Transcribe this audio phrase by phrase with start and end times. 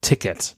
[0.00, 0.56] Ticket.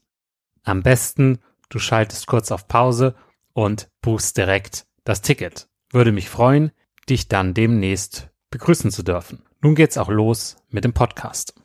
[0.63, 3.15] Am besten, du schaltest kurz auf Pause
[3.53, 5.67] und buchst direkt das Ticket.
[5.91, 6.71] Würde mich freuen,
[7.09, 9.43] dich dann demnächst begrüßen zu dürfen.
[9.61, 11.55] Nun geht's auch los mit dem Podcast.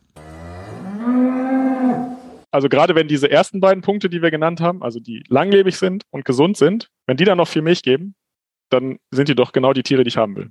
[2.50, 6.05] Also gerade wenn diese ersten beiden Punkte, die wir genannt haben, also die langlebig sind
[6.10, 8.15] und gesund sind, wenn die dann noch viel Milch geben,
[8.70, 10.50] dann sind die doch genau die Tiere, die ich haben will.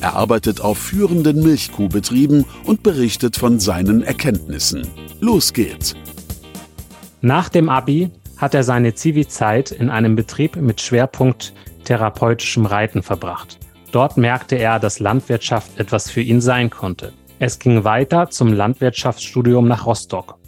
[0.00, 4.86] Er arbeitet auf führenden Milchkuhbetrieben und berichtet von seinen Erkenntnissen.
[5.20, 5.94] Los geht's!
[7.22, 13.58] Nach dem Abi hat er seine Zivi-Zeit in einem Betrieb mit Schwerpunkt therapeutischem Reiten verbracht.
[13.92, 17.12] Dort merkte er, dass Landwirtschaft etwas für ihn sein konnte.
[17.38, 20.38] Es ging weiter zum Landwirtschaftsstudium nach Rostock.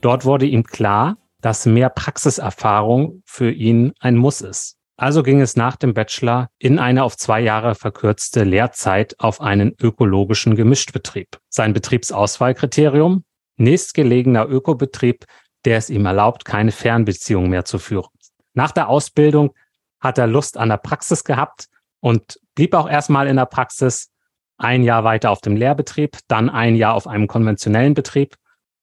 [0.00, 4.76] Dort wurde ihm klar, dass mehr Praxiserfahrung für ihn ein Muss ist.
[4.98, 9.74] Also ging es nach dem Bachelor in eine auf zwei Jahre verkürzte Lehrzeit auf einen
[9.78, 11.38] ökologischen Gemischtbetrieb.
[11.48, 13.24] Sein Betriebsauswahlkriterium?
[13.58, 15.24] Nächstgelegener Ökobetrieb,
[15.64, 18.08] der es ihm erlaubt, keine Fernbeziehung mehr zu führen.
[18.54, 19.54] Nach der Ausbildung
[20.00, 21.66] hat er Lust an der Praxis gehabt
[22.00, 24.10] und blieb auch erstmal in der Praxis,
[24.58, 28.36] ein Jahr weiter auf dem Lehrbetrieb, dann ein Jahr auf einem konventionellen Betrieb.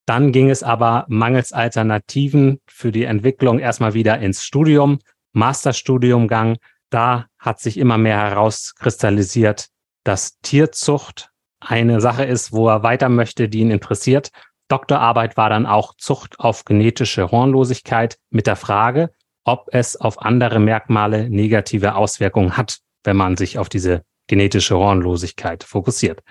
[0.06, 5.00] Dann ging es aber mangels Alternativen für die Entwicklung erstmal wieder ins Studium
[5.33, 6.57] Masterstudiumgang,
[6.89, 9.68] da hat sich immer mehr herauskristallisiert,
[10.03, 14.30] dass Tierzucht eine Sache ist, wo er weiter möchte, die ihn interessiert.
[14.68, 19.12] Doktorarbeit war dann auch Zucht auf genetische Hornlosigkeit mit der Frage,
[19.44, 25.63] ob es auf andere Merkmale negative Auswirkungen hat, wenn man sich auf diese genetische Hornlosigkeit
[25.63, 26.21] fokussiert.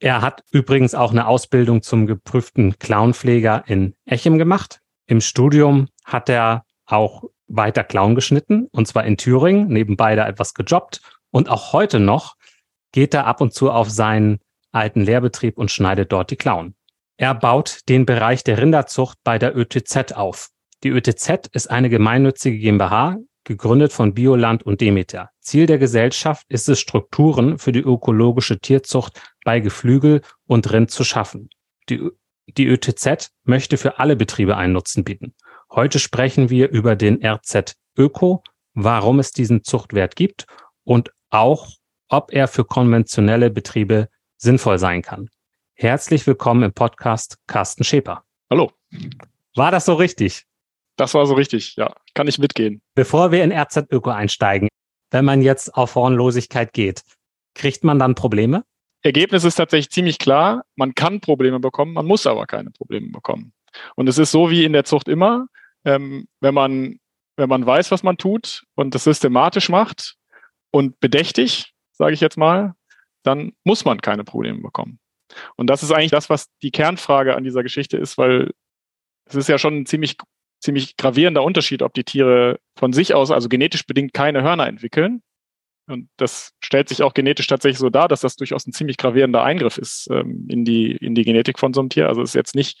[0.00, 4.80] Er hat übrigens auch eine Ausbildung zum geprüften Clownpfleger in Echem gemacht.
[5.06, 10.54] Im Studium hat er auch weiter Clown geschnitten, und zwar in Thüringen, nebenbei da etwas
[10.54, 11.00] gejobbt.
[11.30, 12.36] Und auch heute noch
[12.92, 14.40] geht er ab und zu auf seinen
[14.72, 16.74] alten Lehrbetrieb und schneidet dort die Clown.
[17.16, 20.48] Er baut den Bereich der Rinderzucht bei der ÖTZ auf.
[20.82, 25.30] Die ÖTZ ist eine gemeinnützige GmbH, gegründet von Bioland und Demeter.
[25.40, 31.04] Ziel der Gesellschaft ist es, Strukturen für die ökologische Tierzucht bei Geflügel und Rind zu
[31.04, 31.50] schaffen.
[31.88, 32.00] Die,
[32.46, 35.34] die ÖTZ möchte für alle Betriebe einen Nutzen bieten.
[35.74, 38.42] Heute sprechen wir über den RZ Öko,
[38.74, 40.44] warum es diesen Zuchtwert gibt
[40.84, 41.70] und auch,
[42.08, 45.30] ob er für konventionelle Betriebe sinnvoll sein kann.
[45.72, 48.22] Herzlich willkommen im Podcast Carsten Schäper.
[48.50, 48.70] Hallo.
[49.54, 50.44] War das so richtig?
[50.96, 51.94] Das war so richtig, ja.
[52.12, 52.82] Kann ich mitgehen.
[52.94, 54.68] Bevor wir in RZ Öko einsteigen,
[55.10, 57.00] wenn man jetzt auf Hornlosigkeit geht,
[57.54, 58.62] kriegt man dann Probleme?
[59.00, 60.66] Ergebnis ist tatsächlich ziemlich klar.
[60.76, 63.54] Man kann Probleme bekommen, man muss aber keine Probleme bekommen.
[63.96, 65.46] Und es ist so wie in der Zucht immer,
[65.84, 66.98] ähm, wenn man
[67.36, 70.16] wenn man weiß, was man tut und das systematisch macht
[70.70, 72.74] und bedächtig, sage ich jetzt mal,
[73.22, 74.98] dann muss man keine Probleme bekommen.
[75.56, 78.50] Und das ist eigentlich das, was die Kernfrage an dieser Geschichte ist, weil
[79.24, 80.16] es ist ja schon ein ziemlich,
[80.60, 85.22] ziemlich gravierender Unterschied, ob die Tiere von sich aus, also genetisch bedingt, keine Hörner entwickeln.
[85.88, 89.42] Und das stellt sich auch genetisch tatsächlich so dar, dass das durchaus ein ziemlich gravierender
[89.42, 92.08] Eingriff ist ähm, in, die, in die Genetik von so einem Tier.
[92.08, 92.80] Also es ist jetzt nicht,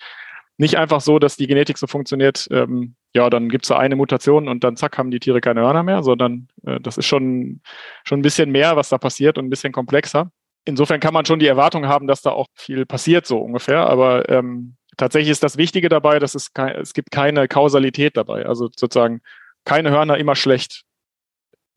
[0.58, 4.48] nicht einfach so, dass die Genetik so funktioniert, ähm, ja, dann gibt's da eine Mutation
[4.48, 7.60] und dann zack, haben die Tiere keine Hörner mehr, sondern äh, das ist schon,
[8.04, 10.30] schon ein bisschen mehr, was da passiert und ein bisschen komplexer.
[10.64, 13.86] Insofern kann man schon die Erwartung haben, dass da auch viel passiert, so ungefähr.
[13.86, 18.46] Aber ähm, tatsächlich ist das Wichtige dabei, dass es, es gibt keine Kausalität dabei.
[18.46, 19.20] Also sozusagen
[19.64, 20.84] keine Hörner immer schlecht,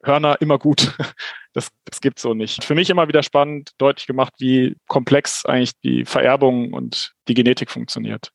[0.03, 0.95] Hörner immer gut.
[1.55, 2.65] Das, das gibt so nicht.
[2.65, 7.71] Für mich immer wieder spannend, deutlich gemacht, wie komplex eigentlich die Vererbung und die Genetik
[7.71, 8.33] funktioniert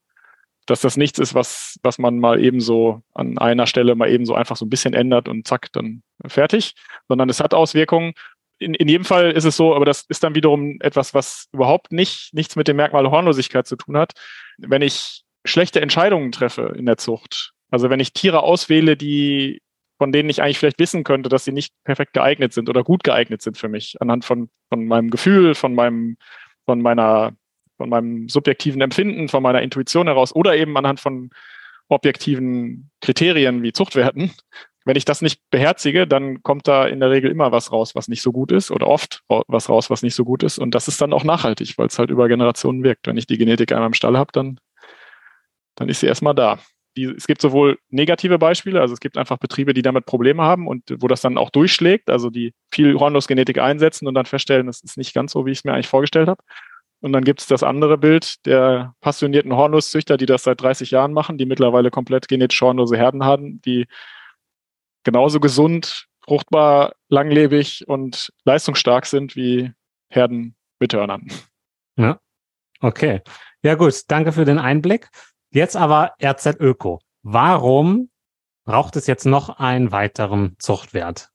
[0.71, 4.25] dass das nichts ist, was, was man mal eben so an einer Stelle mal eben
[4.25, 6.75] so einfach so ein bisschen ändert und zack, dann fertig,
[7.09, 8.13] sondern es hat Auswirkungen.
[8.59, 11.93] In, in jedem Fall ist es so, aber das ist dann wiederum etwas, was überhaupt
[11.93, 14.13] nicht, nichts mit dem Merkmal Hornlosigkeit zu tun hat.
[14.59, 19.63] Wenn ich schlechte Entscheidungen treffe in der Zucht, also wenn ich Tiere auswähle, die,
[19.99, 23.03] von denen ich eigentlich vielleicht wissen könnte, dass sie nicht perfekt geeignet sind oder gut
[23.03, 26.17] geeignet sind für mich, anhand von, von meinem Gefühl, von meinem,
[26.65, 27.35] von meiner
[27.81, 31.31] von meinem subjektiven Empfinden, von meiner Intuition heraus oder eben anhand von
[31.89, 34.33] objektiven Kriterien wie Zuchtwerten.
[34.85, 38.07] Wenn ich das nicht beherzige, dann kommt da in der Regel immer was raus, was
[38.09, 40.59] nicht so gut ist oder oft was raus, was nicht so gut ist.
[40.59, 43.07] Und das ist dann auch nachhaltig, weil es halt über Generationen wirkt.
[43.07, 44.61] Wenn ich die Genetik einmal im Stall habe, dann,
[45.75, 46.59] dann ist sie erstmal da.
[46.99, 50.69] Die, es gibt sowohl negative Beispiele, also es gibt einfach Betriebe, die damit Probleme haben
[50.69, 54.83] und wo das dann auch durchschlägt, also die viel Hornlosgenetik einsetzen und dann feststellen, das
[54.83, 56.43] ist nicht ganz so, wie ich es mir eigentlich vorgestellt habe.
[57.01, 61.13] Und dann gibt es das andere Bild der passionierten Hornusszüchter, die das seit 30 Jahren
[61.13, 63.87] machen, die mittlerweile komplett genetisch hornlose Herden haben, die
[65.03, 69.73] genauso gesund, fruchtbar, langlebig und leistungsstark sind wie
[70.09, 71.27] Herden mit Hörnern.
[71.97, 72.21] Ja,
[72.81, 73.23] okay.
[73.63, 75.09] Ja gut, danke für den Einblick.
[75.51, 77.01] Jetzt aber RZ Öko.
[77.23, 78.11] Warum
[78.65, 81.31] braucht es jetzt noch einen weiteren Zuchtwert?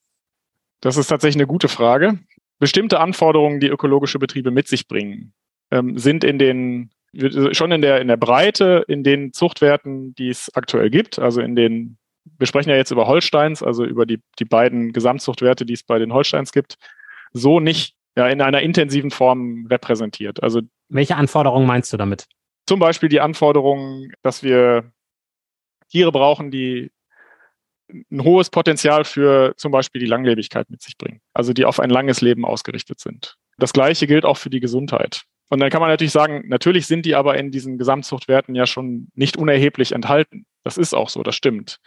[0.80, 2.20] Das ist tatsächlich eine gute Frage.
[2.60, 5.34] Bestimmte Anforderungen, die ökologische Betriebe mit sich bringen,
[5.76, 6.90] ähm, sind in den
[7.52, 11.56] schon in der in der Breite in den Zuchtwerten, die es aktuell gibt, also in
[11.56, 11.98] den
[12.38, 16.00] wir sprechen ja jetzt über Holsteins, also über die die beiden Gesamtzuchtwerte, die es bei
[16.00, 16.76] den Holsteins gibt,
[17.32, 20.42] so nicht ja in einer intensiven Form repräsentiert.
[20.44, 22.26] Also welche Anforderungen meinst du damit?
[22.68, 24.92] Zum Beispiel die Anforderung, dass wir
[25.90, 26.92] Tiere brauchen, die
[28.12, 31.92] ein hohes Potenzial für zum Beispiel die Langlebigkeit mit sich bringen, also die auf ein
[31.92, 33.36] langes Leben ausgerichtet sind.
[33.58, 35.24] Das Gleiche gilt auch für die Gesundheit.
[35.50, 39.10] Und dann kann man natürlich sagen, natürlich sind die aber in diesen Gesamtzuchtwerten ja schon
[39.14, 40.46] nicht unerheblich enthalten.
[40.64, 41.80] Das ist auch so, das stimmt.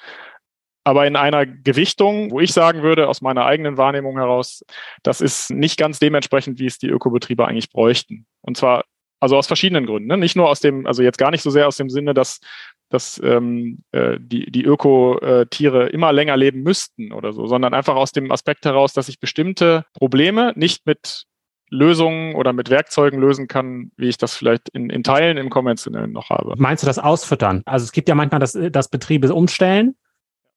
[0.84, 4.64] Aber in einer Gewichtung, wo ich sagen würde, aus meiner eigenen Wahrnehmung heraus,
[5.02, 8.26] das ist nicht ganz dementsprechend, wie es die Ökobetriebe eigentlich bräuchten.
[8.40, 8.84] Und zwar
[9.20, 10.08] also aus verschiedenen Gründen.
[10.08, 10.16] Ne?
[10.16, 12.40] Nicht nur aus dem, also jetzt gar nicht so sehr aus dem Sinne, dass,
[12.88, 18.12] dass ähm, äh, die, die Ökotiere immer länger leben müssten oder so, sondern einfach aus
[18.12, 21.24] dem Aspekt heraus, dass ich bestimmte Probleme nicht mit
[21.70, 26.12] Lösungen oder mit Werkzeugen lösen kann, wie ich das vielleicht in, in Teilen im konventionellen
[26.12, 26.54] noch habe.
[26.56, 27.62] Meinst du das Ausfüttern?
[27.66, 29.94] Also es gibt ja manchmal, dass, dass Betriebe umstellen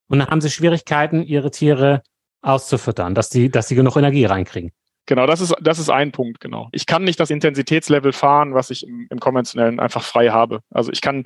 [0.08, 2.04] und dann haben sie Schwierigkeiten, ihre Tiere
[2.42, 4.72] auszufüttern, dass sie, dass sie genug Energie reinkriegen.
[5.06, 6.70] Genau, das ist, das ist ein Punkt, genau.
[6.72, 10.62] Ich kann nicht das Intensitätslevel fahren, was ich im, im konventionellen einfach frei habe.
[10.70, 11.26] Also ich kann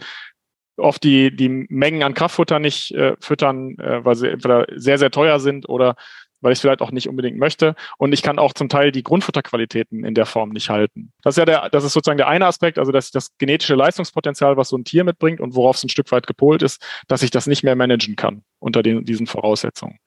[0.77, 5.11] oft die, die Mengen an Kraftfutter nicht äh, füttern, äh, weil sie entweder sehr, sehr
[5.11, 5.95] teuer sind oder
[6.41, 7.75] weil ich es vielleicht auch nicht unbedingt möchte.
[7.97, 11.11] Und ich kann auch zum Teil die Grundfutterqualitäten in der Form nicht halten.
[11.23, 14.57] Das ist ja der, das ist sozusagen der eine Aspekt, also dass das genetische Leistungspotenzial,
[14.57, 17.31] was so ein Tier mitbringt und worauf es ein Stück weit gepolt ist, dass ich
[17.31, 19.99] das nicht mehr managen kann unter den, diesen Voraussetzungen.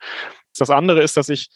[0.58, 1.50] Das andere ist, dass ich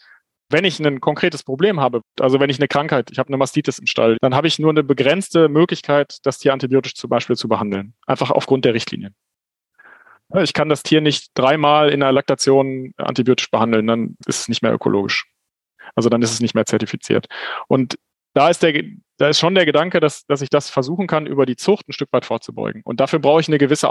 [0.49, 3.79] wenn ich ein konkretes Problem habe, also wenn ich eine Krankheit, ich habe eine Mastitis
[3.79, 7.47] im Stall, dann habe ich nur eine begrenzte Möglichkeit, das Tier antibiotisch zum Beispiel zu
[7.47, 7.95] behandeln.
[8.05, 9.15] Einfach aufgrund der Richtlinien.
[10.41, 14.63] Ich kann das Tier nicht dreimal in der Laktation antibiotisch behandeln, dann ist es nicht
[14.63, 15.25] mehr ökologisch.
[15.95, 17.27] Also dann ist es nicht mehr zertifiziert.
[17.67, 17.97] Und
[18.33, 18.83] da ist der,
[19.17, 21.93] da ist schon der Gedanke, dass, dass ich das versuchen kann, über die Zucht ein
[21.93, 22.81] Stück weit vorzubeugen.
[22.83, 23.87] Und dafür brauche ich eine gewisse,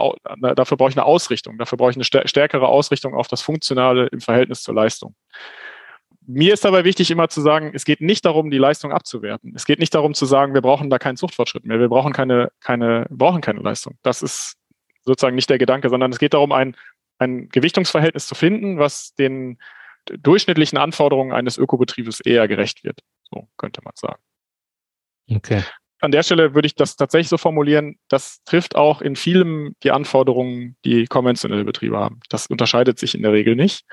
[0.56, 4.20] dafür brauche ich eine Ausrichtung, dafür brauche ich eine stärkere Ausrichtung auf das Funktionale im
[4.20, 5.14] Verhältnis zur Leistung.
[6.26, 9.52] Mir ist dabei wichtig, immer zu sagen, es geht nicht darum, die Leistung abzuwerten.
[9.56, 12.50] Es geht nicht darum zu sagen, wir brauchen da keinen Zuchtfortschritt mehr, wir brauchen keine,
[12.61, 13.96] keine, brauchen keine Leistung.
[14.02, 14.56] Das ist
[15.04, 16.76] sozusagen nicht der Gedanke, sondern es geht darum, ein,
[17.18, 19.59] ein Gewichtungsverhältnis zu finden, was den
[20.06, 23.00] durchschnittlichen Anforderungen eines Ökobetriebes eher gerecht wird.
[23.30, 24.23] So könnte man sagen.
[25.30, 25.62] Okay.
[26.00, 29.92] An der Stelle würde ich das tatsächlich so formulieren, das trifft auch in vielem die
[29.92, 32.18] Anforderungen, die konventionelle Betriebe haben.
[32.28, 33.85] Das unterscheidet sich in der Regel nicht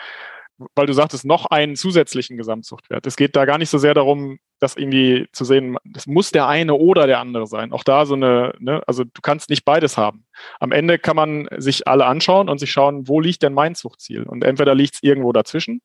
[0.75, 3.05] weil du sagtest, noch einen zusätzlichen Gesamtzuchtwert.
[3.05, 6.47] Es geht da gar nicht so sehr darum, das irgendwie zu sehen, das muss der
[6.47, 7.71] eine oder der andere sein.
[7.71, 10.25] Auch da so eine, ne, also du kannst nicht beides haben.
[10.59, 14.23] Am Ende kann man sich alle anschauen und sich schauen, wo liegt denn mein Zuchtziel?
[14.23, 15.81] Und entweder liegt es irgendwo dazwischen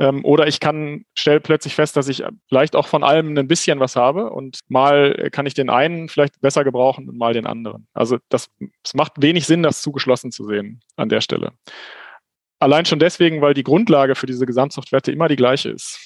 [0.00, 3.80] ähm, oder ich kann, stell plötzlich fest, dass ich vielleicht auch von allem ein bisschen
[3.80, 7.86] was habe und mal kann ich den einen vielleicht besser gebrauchen und mal den anderen.
[7.92, 8.50] Also das,
[8.82, 11.52] es macht wenig Sinn, das zugeschlossen zu sehen an der Stelle.
[12.60, 15.98] Allein schon deswegen, weil die Grundlage für diese Gesamtzuchtwerte immer die gleiche ist.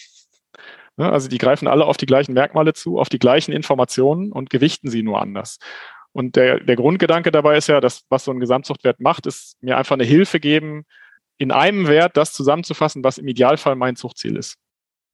[0.96, 4.88] Also die greifen alle auf die gleichen Merkmale zu, auf die gleichen Informationen und gewichten
[4.88, 5.58] sie nur anders.
[6.12, 9.76] Und der, der Grundgedanke dabei ist ja, dass was so ein Gesamtzuchtwert macht, ist mir
[9.76, 10.84] einfach eine Hilfe geben,
[11.38, 14.56] in einem Wert das zusammenzufassen, was im Idealfall mein Zuchtziel ist.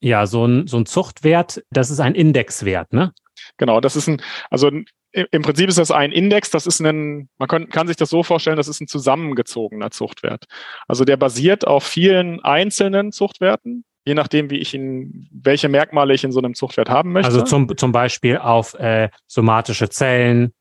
[0.02, 3.12] Ja, so ein, so ein Zuchtwert, das ist ein Indexwert, ne?
[3.56, 4.70] Genau, das ist ein, also
[5.12, 8.22] im Prinzip ist das ein Index, das ist ein, man kann, kann sich das so
[8.22, 10.44] vorstellen, das ist ein zusammengezogener Zuchtwert.
[10.86, 16.22] Also der basiert auf vielen einzelnen Zuchtwerten, je nachdem, wie ich ihn, welche Merkmale ich
[16.22, 17.26] in so einem Zuchtwert haben möchte.
[17.26, 20.52] Also zum, zum Beispiel auf äh, somatische Zellen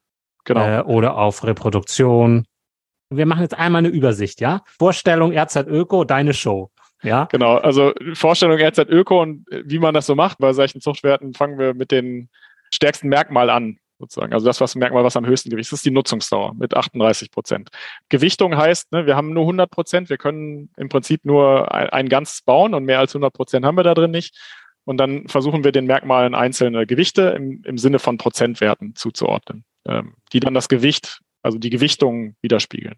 [0.45, 0.79] genau.
[0.79, 2.45] äh, oder auf Reproduktion.
[3.11, 4.61] Wir machen jetzt einmal eine Übersicht, ja?
[4.77, 6.71] Vorstellung RZ Öko, deine Show.
[7.01, 7.25] Ja.
[7.25, 11.57] Genau, also Vorstellung RZ Öko und wie man das so macht bei solchen Zuchtwerten, fangen
[11.57, 12.29] wir mit den
[12.71, 14.33] stärksten Merkmal an, sozusagen.
[14.33, 17.69] Also das was Merkmal, was am höchsten Gewicht ist, ist die Nutzungsdauer mit 38 Prozent.
[18.09, 22.09] Gewichtung heißt, ne, wir haben nur 100 Prozent, wir können im Prinzip nur ein, ein
[22.09, 24.35] ganzes bauen und mehr als 100 Prozent haben wir da drin nicht.
[24.85, 30.15] Und dann versuchen wir den Merkmalen einzelne Gewichte im, im Sinne von Prozentwerten zuzuordnen, ähm,
[30.33, 32.95] die dann das Gewicht, also die Gewichtung widerspiegeln.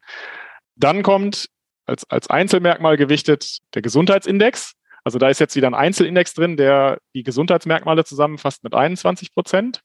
[0.75, 1.49] Dann kommt
[1.85, 4.73] als, als Einzelmerkmal gewichtet der Gesundheitsindex.
[5.03, 9.81] Also da ist jetzt wieder ein Einzelindex drin, der die Gesundheitsmerkmale zusammenfasst mit 21 Prozent.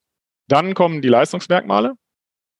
[0.48, 1.94] Dann kommen die Leistungsmerkmale.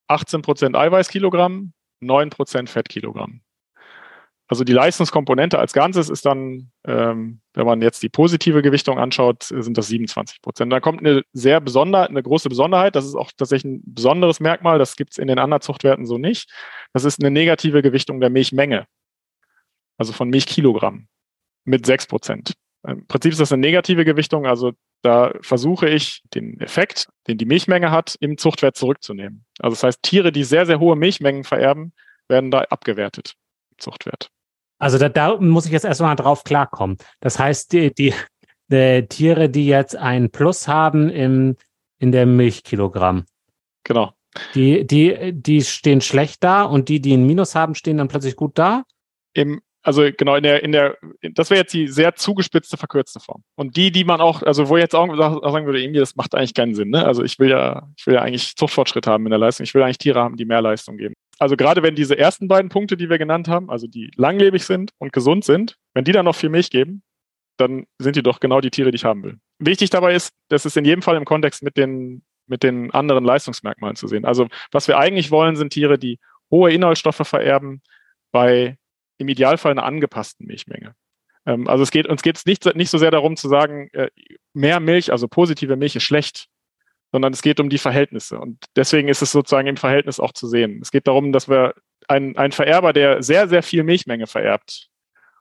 [0.08, 3.42] 18 Prozent Eiweißkilogramm, 9 Prozent Fettkilogramm.
[4.48, 9.42] Also die Leistungskomponente als Ganzes ist dann, ähm, wenn man jetzt die positive Gewichtung anschaut,
[9.42, 10.72] sind das 27 Prozent.
[10.72, 12.94] Da kommt eine sehr besonder, eine große Besonderheit.
[12.94, 14.78] Das ist auch tatsächlich ein besonderes Merkmal.
[14.78, 16.48] Das gibt es in den anderen Zuchtwerten so nicht.
[16.92, 18.86] Das ist eine negative Gewichtung der Milchmenge.
[19.98, 21.08] Also von Milchkilogramm
[21.66, 22.54] mit 6 Prozent.
[22.86, 24.46] Im Prinzip ist das eine negative Gewichtung.
[24.46, 29.44] Also da versuche ich, den Effekt, den die Milchmenge hat, im Zuchtwert zurückzunehmen.
[29.58, 31.92] Also das heißt, Tiere, die sehr, sehr hohe Milchmengen vererben,
[32.28, 33.34] werden da abgewertet
[33.72, 34.30] im Zuchtwert.
[34.78, 36.96] Also da, da muss ich jetzt erstmal drauf klarkommen.
[37.20, 38.14] Das heißt, die, die,
[38.68, 41.56] die Tiere, die jetzt ein Plus haben im,
[41.98, 43.24] in der Milchkilogramm.
[43.84, 44.12] Genau.
[44.54, 48.36] Die, die, die stehen schlecht da und die, die ein Minus haben, stehen dann plötzlich
[48.36, 48.84] gut da?
[49.32, 50.98] Im also genau in der, in der,
[51.34, 53.44] das wäre jetzt die sehr zugespitzte, verkürzte Form.
[53.54, 56.54] Und die, die man auch, also wo jetzt auch sagen würde, irgendwie, das macht eigentlich
[56.54, 56.90] keinen Sinn.
[56.90, 57.04] Ne?
[57.04, 59.62] Also ich will ja, ich will ja eigentlich Zuchtfortschritt haben in der Leistung.
[59.62, 61.14] Ich will eigentlich Tiere haben, die mehr Leistung geben.
[61.38, 64.90] Also gerade wenn diese ersten beiden Punkte, die wir genannt haben, also die langlebig sind
[64.98, 67.04] und gesund sind, wenn die dann noch viel Milch geben,
[67.56, 69.38] dann sind die doch genau die Tiere, die ich haben will.
[69.60, 73.24] Wichtig dabei ist, das ist in jedem Fall im Kontext mit den, mit den anderen
[73.24, 74.24] Leistungsmerkmalen zu sehen.
[74.24, 76.18] Also was wir eigentlich wollen, sind Tiere, die
[76.50, 77.82] hohe Inhaltsstoffe vererben
[78.32, 78.78] bei
[79.18, 80.94] im Idealfall eine angepasste Milchmenge.
[81.46, 84.10] Ähm, also es geht uns geht es nicht, nicht so sehr darum zu sagen, äh,
[84.52, 86.48] mehr Milch, also positive Milch ist schlecht,
[87.12, 88.38] sondern es geht um die Verhältnisse.
[88.38, 90.80] Und deswegen ist es sozusagen im Verhältnis auch zu sehen.
[90.82, 91.74] Es geht darum, dass wir
[92.08, 94.88] ein, ein Vererber, der sehr, sehr viel Milchmenge vererbt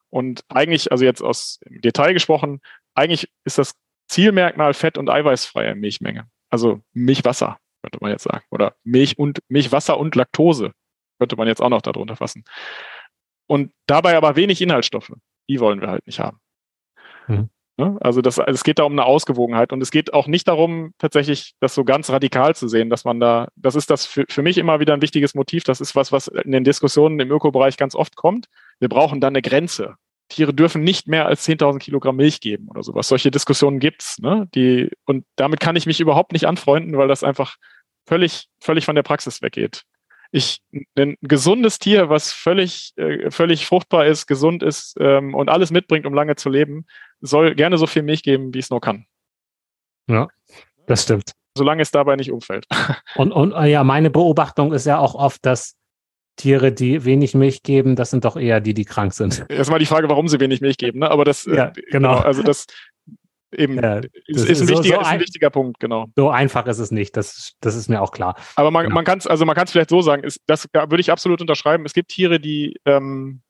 [0.10, 2.62] und eigentlich, also jetzt aus im Detail gesprochen,
[2.94, 3.74] eigentlich ist das
[4.08, 6.30] Zielmerkmal fett- und eiweißfreie Milchmenge.
[6.50, 8.46] Also Milchwasser, könnte man jetzt sagen.
[8.52, 10.72] Oder Milch und Milchwasser und Laktose
[11.20, 12.44] könnte man jetzt auch noch darunter fassen.
[13.48, 15.14] Und dabei aber wenig Inhaltsstoffe.
[15.50, 16.40] Die wollen wir halt nicht haben.
[17.28, 17.50] Mhm.
[17.78, 21.56] Also das, es geht da um eine Ausgewogenheit und es geht auch nicht darum, tatsächlich
[21.60, 24.58] das so ganz radikal zu sehen, dass man da, das ist das für, für mich
[24.58, 25.66] immer wieder ein wichtiges Motiv.
[25.66, 28.48] Das ist was, was in den Diskussionen im Ökobereich ganz oft kommt.
[28.80, 29.96] Wir brauchen da eine Grenze.
[30.30, 33.10] Tiere dürfen nicht mehr als 10.000 Kilogramm Milch geben oder sowas.
[33.10, 34.48] Solche Diskussionen gibt's, ne?
[34.56, 37.58] Die, und damit kann ich mich überhaupt nicht anfreunden, weil das einfach
[38.08, 39.84] völlig, völlig von der Praxis weggeht.
[40.32, 40.62] Ich
[40.98, 46.06] ein gesundes Tier, was völlig, äh, völlig fruchtbar ist, gesund ist ähm, und alles mitbringt,
[46.06, 46.86] um lange zu leben,
[47.22, 49.06] soll gerne so viel Milch geben, wie es nur kann.
[50.08, 50.28] Ja,
[50.88, 51.32] das stimmt.
[51.58, 52.66] Solange es dabei nicht umfällt.
[53.16, 55.78] Und, und äh, ja, meine Beobachtung ist ja auch oft, dass
[56.36, 59.46] Tiere, die wenig Milch geben, das sind doch eher die, die krank sind.
[59.50, 61.10] Erstmal die Frage, warum sie wenig Milch geben, ne?
[61.10, 62.16] Aber das, ja, äh, genau.
[62.16, 62.18] genau.
[62.18, 62.66] Also das,
[63.56, 66.08] Eben, ja, ist, ist, ein, so, wichtiger, so ist ein wichtiger Punkt, genau.
[66.16, 68.36] So einfach ist es nicht, das, das ist mir auch klar.
[68.56, 68.96] Aber man, genau.
[68.96, 71.86] man kann es also vielleicht so sagen, ist, das würde ich absolut unterschreiben.
[71.86, 73.42] Es gibt Tiere, die, ähm,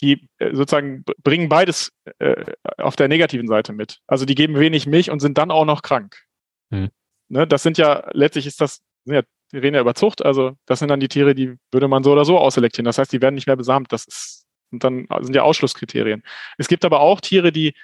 [0.00, 2.44] die äh, sozusagen bringen beides äh,
[2.78, 4.00] auf der negativen Seite mit.
[4.06, 6.22] Also die geben wenig Milch und sind dann auch noch krank.
[6.70, 6.90] Hm.
[7.28, 10.80] Ne, das sind ja, letztlich ist das, ja, wir reden ja über Zucht, also das
[10.80, 12.84] sind dann die Tiere, die würde man so oder so ausselektieren.
[12.84, 13.92] Das heißt, die werden nicht mehr besamt.
[13.92, 16.22] Das ist, und dann sind ja Ausschlusskriterien.
[16.58, 17.74] Es gibt aber auch Tiere, die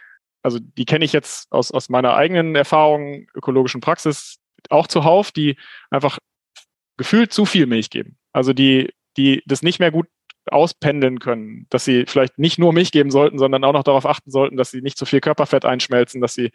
[0.43, 4.39] also die kenne ich jetzt aus, aus meiner eigenen Erfahrung, ökologischen Praxis
[4.71, 5.57] auch zuhauf, die
[5.91, 6.19] einfach
[6.97, 8.17] gefühlt zu viel Milch geben.
[8.33, 10.07] Also die, die das nicht mehr gut
[10.47, 14.31] auspendeln können, dass sie vielleicht nicht nur Milch geben sollten, sondern auch noch darauf achten
[14.31, 16.51] sollten, dass sie nicht zu viel Körperfett einschmelzen, dass sie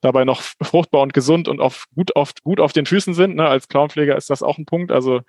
[0.00, 3.36] dabei noch fruchtbar und gesund und auf, gut, auf, gut auf den Füßen sind.
[3.36, 3.46] Ne?
[3.46, 4.90] Als Clownpfleger ist das auch ein Punkt.
[4.90, 5.20] Also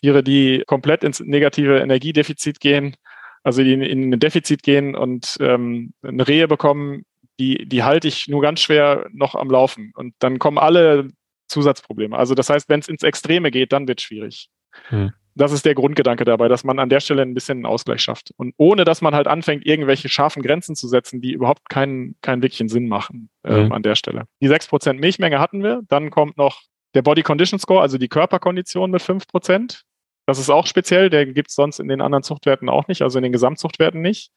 [0.00, 2.96] Tiere, die komplett ins negative Energiedefizit gehen,
[3.42, 7.04] also die in, in ein Defizit gehen und ähm, eine Rehe bekommen,
[7.38, 9.92] die, die halte ich nur ganz schwer noch am Laufen.
[9.96, 11.08] Und dann kommen alle
[11.48, 12.16] Zusatzprobleme.
[12.16, 14.48] Also das heißt, wenn es ins Extreme geht, dann wird es schwierig.
[14.88, 15.12] Hm.
[15.36, 18.30] Das ist der Grundgedanke dabei, dass man an der Stelle ein bisschen einen Ausgleich schafft.
[18.36, 22.42] Und ohne, dass man halt anfängt, irgendwelche scharfen Grenzen zu setzen, die überhaupt keinen, keinen
[22.42, 23.72] wirklichen Sinn machen ähm, hm.
[23.72, 24.24] an der Stelle.
[24.40, 25.82] Die 6% Milchmenge hatten wir.
[25.88, 26.62] Dann kommt noch
[26.94, 29.82] der Body Condition Score, also die Körperkondition mit 5%.
[30.26, 33.18] Das ist auch speziell, der gibt es sonst in den anderen Zuchtwerten auch nicht, also
[33.18, 34.30] in den Gesamtzuchtwerten nicht.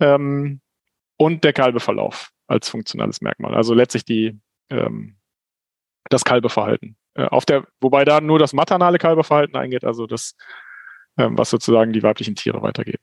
[0.00, 0.60] Ähm,
[1.24, 3.54] und der Kalbeverlauf als funktionales Merkmal.
[3.54, 4.38] Also letztlich die,
[4.68, 5.16] ähm,
[6.10, 6.98] das Kalbeverhalten.
[7.14, 10.36] Äh, auf der, wobei da nur das maternale Kalbeverhalten eingeht, also das,
[11.16, 13.02] ähm, was sozusagen die weiblichen Tiere weitergeben.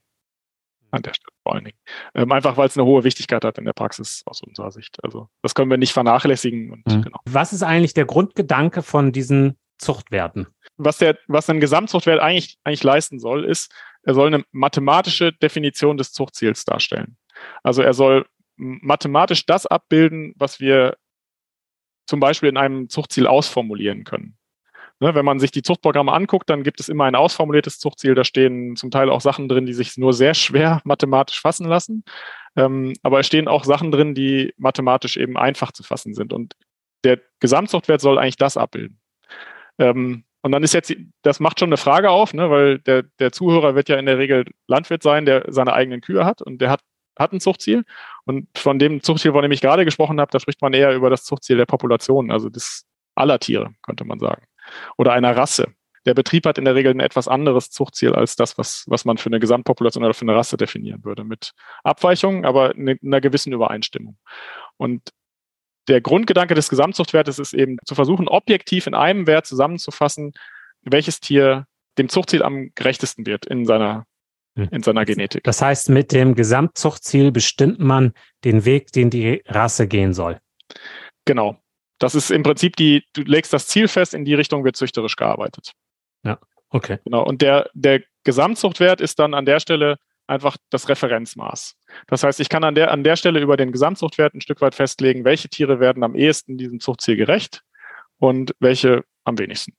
[0.92, 1.78] An der Stelle vor allen Dingen.
[2.14, 5.02] Ähm, einfach weil es eine hohe Wichtigkeit hat in der Praxis aus unserer Sicht.
[5.02, 6.70] Also das können wir nicht vernachlässigen.
[6.70, 7.02] Und, mhm.
[7.02, 7.18] genau.
[7.24, 10.46] Was ist eigentlich der Grundgedanke von diesen Zuchtwerten?
[10.76, 15.96] Was der, was ein Gesamtzuchtwert eigentlich, eigentlich leisten soll, ist, er soll eine mathematische Definition
[15.96, 17.16] des Zuchtziels darstellen.
[17.62, 20.96] Also er soll mathematisch das abbilden, was wir
[22.06, 24.36] zum Beispiel in einem Zuchtziel ausformulieren können.
[25.00, 28.14] Ne, wenn man sich die Zuchtprogramme anguckt, dann gibt es immer ein ausformuliertes Zuchtziel.
[28.14, 32.04] Da stehen zum Teil auch Sachen drin, die sich nur sehr schwer mathematisch fassen lassen.
[32.54, 36.32] Ähm, aber es stehen auch Sachen drin, die mathematisch eben einfach zu fassen sind.
[36.32, 36.54] Und
[37.02, 39.00] der Gesamtzuchtwert soll eigentlich das abbilden.
[39.78, 43.32] Ähm, und dann ist jetzt, das macht schon eine Frage auf, ne, weil der, der
[43.32, 46.70] Zuhörer wird ja in der Regel Landwirt sein, der seine eigenen Kühe hat und der
[46.70, 46.80] hat
[47.18, 47.84] hat ein Zuchtziel.
[48.24, 51.10] Und von dem Zuchtziel, von dem ich gerade gesprochen habe, da spricht man eher über
[51.10, 54.44] das Zuchtziel der Population, also des aller Tiere, könnte man sagen.
[54.96, 55.68] Oder einer Rasse.
[56.06, 59.18] Der Betrieb hat in der Regel ein etwas anderes Zuchtziel als das, was, was man
[59.18, 61.22] für eine Gesamtpopulation oder für eine Rasse definieren würde.
[61.22, 61.52] Mit
[61.84, 64.18] Abweichungen, aber in einer gewissen Übereinstimmung.
[64.76, 65.10] Und
[65.92, 70.32] der Grundgedanke des Gesamtzuchtwertes ist eben zu versuchen, objektiv in einem Wert zusammenzufassen,
[70.80, 71.66] welches Tier
[71.98, 74.06] dem Zuchtziel am gerechtesten wird in seiner
[74.56, 74.68] hm.
[74.70, 75.44] in seiner Genetik.
[75.44, 80.40] Das heißt, mit dem Gesamtzuchtziel bestimmt man den Weg, den die Rasse gehen soll.
[81.26, 81.58] Genau.
[81.98, 85.16] Das ist im Prinzip die, du legst das Ziel fest, in die Richtung wird züchterisch
[85.16, 85.72] gearbeitet.
[86.24, 86.38] Ja,
[86.70, 86.98] okay.
[87.04, 87.22] Genau.
[87.22, 89.98] Und der, der Gesamtzuchtwert ist dann an der Stelle
[90.32, 91.76] einfach das Referenzmaß.
[92.08, 94.74] Das heißt, ich kann an der, an der Stelle über den Gesamtzuchtwert ein Stück weit
[94.74, 97.62] festlegen, welche Tiere werden am ehesten diesem Zuchtziel gerecht
[98.18, 99.74] und welche am wenigsten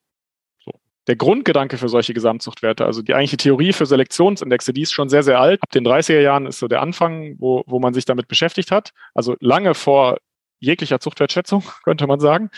[1.08, 5.24] der Grundgedanke für solche Gesamtzuchtwerte, also die eigentliche Theorie für Selektionsindexe, die ist schon sehr,
[5.24, 5.62] sehr alt.
[5.62, 8.92] Ab den 30er Jahren ist so der Anfang, wo, wo man sich damit beschäftigt hat.
[9.14, 10.18] Also lange vor
[10.60, 12.50] jeglicher Zuchtwertschätzung, könnte man sagen.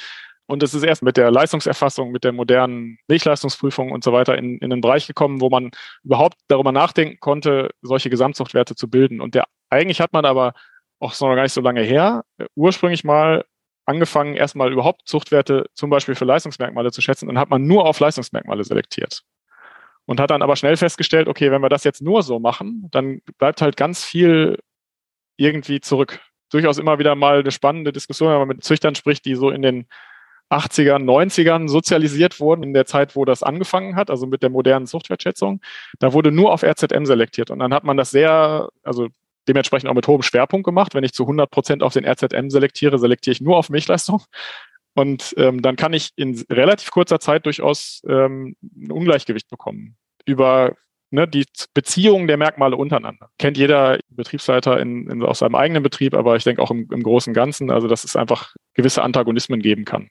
[0.48, 4.60] Und es ist erst mit der Leistungserfassung, mit der modernen Milchleistungsprüfung und so weiter in,
[4.60, 5.72] in den Bereich gekommen, wo man
[6.04, 9.22] überhaupt darüber nachdenken konnte, solche Gesamtzuchtwerte zu bilden.
[9.22, 10.54] Und der, eigentlich hat man aber
[11.00, 12.24] auch noch gar nicht so lange her,
[12.56, 13.46] ursprünglich mal
[13.86, 18.00] angefangen, erstmal überhaupt Zuchtwerte zum Beispiel für Leistungsmerkmale zu schätzen und hat man nur auf
[18.00, 19.24] Leistungsmerkmale selektiert.
[20.06, 23.22] Und hat dann aber schnell festgestellt, okay, wenn wir das jetzt nur so machen, dann
[23.40, 24.60] bleibt halt ganz viel
[25.38, 26.20] irgendwie zurück.
[26.52, 29.64] Durchaus immer wieder mal eine spannende Diskussion, wenn man mit Züchtern spricht, die so in
[29.64, 29.88] den
[30.50, 34.88] 80ern, 90ern sozialisiert wurden, in der Zeit, wo das angefangen hat, also mit der modernen
[34.88, 35.62] Zuchtwertschätzung.
[36.00, 37.52] Da wurde nur auf RZM selektiert.
[37.52, 39.08] Und dann hat man das sehr, also
[39.48, 40.94] dementsprechend auch mit hohem Schwerpunkt gemacht.
[40.94, 44.22] Wenn ich zu 100 Prozent auf den RZM selektiere, selektiere ich nur auf Milchleistung.
[44.94, 50.74] Und ähm, dann kann ich in relativ kurzer Zeit durchaus ähm, ein Ungleichgewicht bekommen über
[51.12, 53.30] ne, die Beziehungen der Merkmale untereinander.
[53.38, 57.04] Kennt jeder Betriebsleiter in, in, aus seinem eigenen Betrieb, aber ich denke auch im, im
[57.04, 60.10] Großen Ganzen, also dass es einfach gewisse Antagonismen geben kann.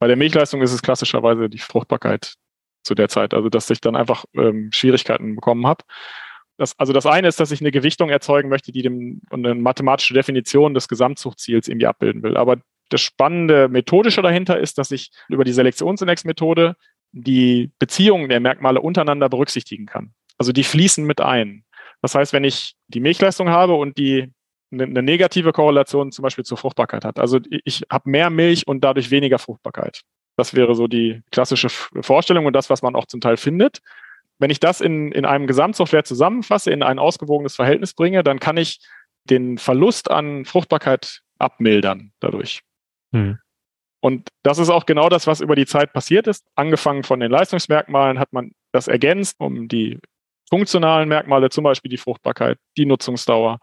[0.00, 2.34] Bei der Milchleistung ist es klassischerweise die Fruchtbarkeit,
[2.82, 3.34] zu der Zeit.
[3.34, 5.84] Also dass ich dann einfach ähm, Schwierigkeiten bekommen habe.
[6.56, 10.14] Das, also das eine ist, dass ich eine Gewichtung erzeugen möchte, die dem eine mathematische
[10.14, 12.36] Definition des Gesamtzuchtziels irgendwie abbilden will.
[12.36, 12.56] Aber
[12.88, 16.76] das spannende Methodische dahinter ist, dass ich über die Selektionsindex-Methode
[17.12, 20.12] die Beziehungen der Merkmale untereinander berücksichtigen kann.
[20.38, 21.64] Also die fließen mit ein.
[22.02, 24.32] Das heißt, wenn ich die Milchleistung habe und die
[24.72, 27.18] eine, negative Korrelation zum Beispiel zur Fruchtbarkeit hat.
[27.18, 30.02] Also ich habe mehr Milch und dadurch weniger Fruchtbarkeit.
[30.36, 33.80] Das wäre so die klassische Vorstellung und das, was man auch zum Teil findet.
[34.38, 38.56] Wenn ich das in, in einem Gesamtsoftware zusammenfasse, in ein ausgewogenes Verhältnis bringe, dann kann
[38.56, 38.80] ich
[39.24, 42.60] den Verlust an Fruchtbarkeit abmildern dadurch.
[43.12, 43.38] Hm.
[44.00, 46.46] Und das ist auch genau das, was über die Zeit passiert ist.
[46.54, 49.98] Angefangen von den Leistungsmerkmalen hat man das ergänzt um die
[50.48, 53.58] funktionalen Merkmale, zum Beispiel die Fruchtbarkeit, die Nutzungsdauer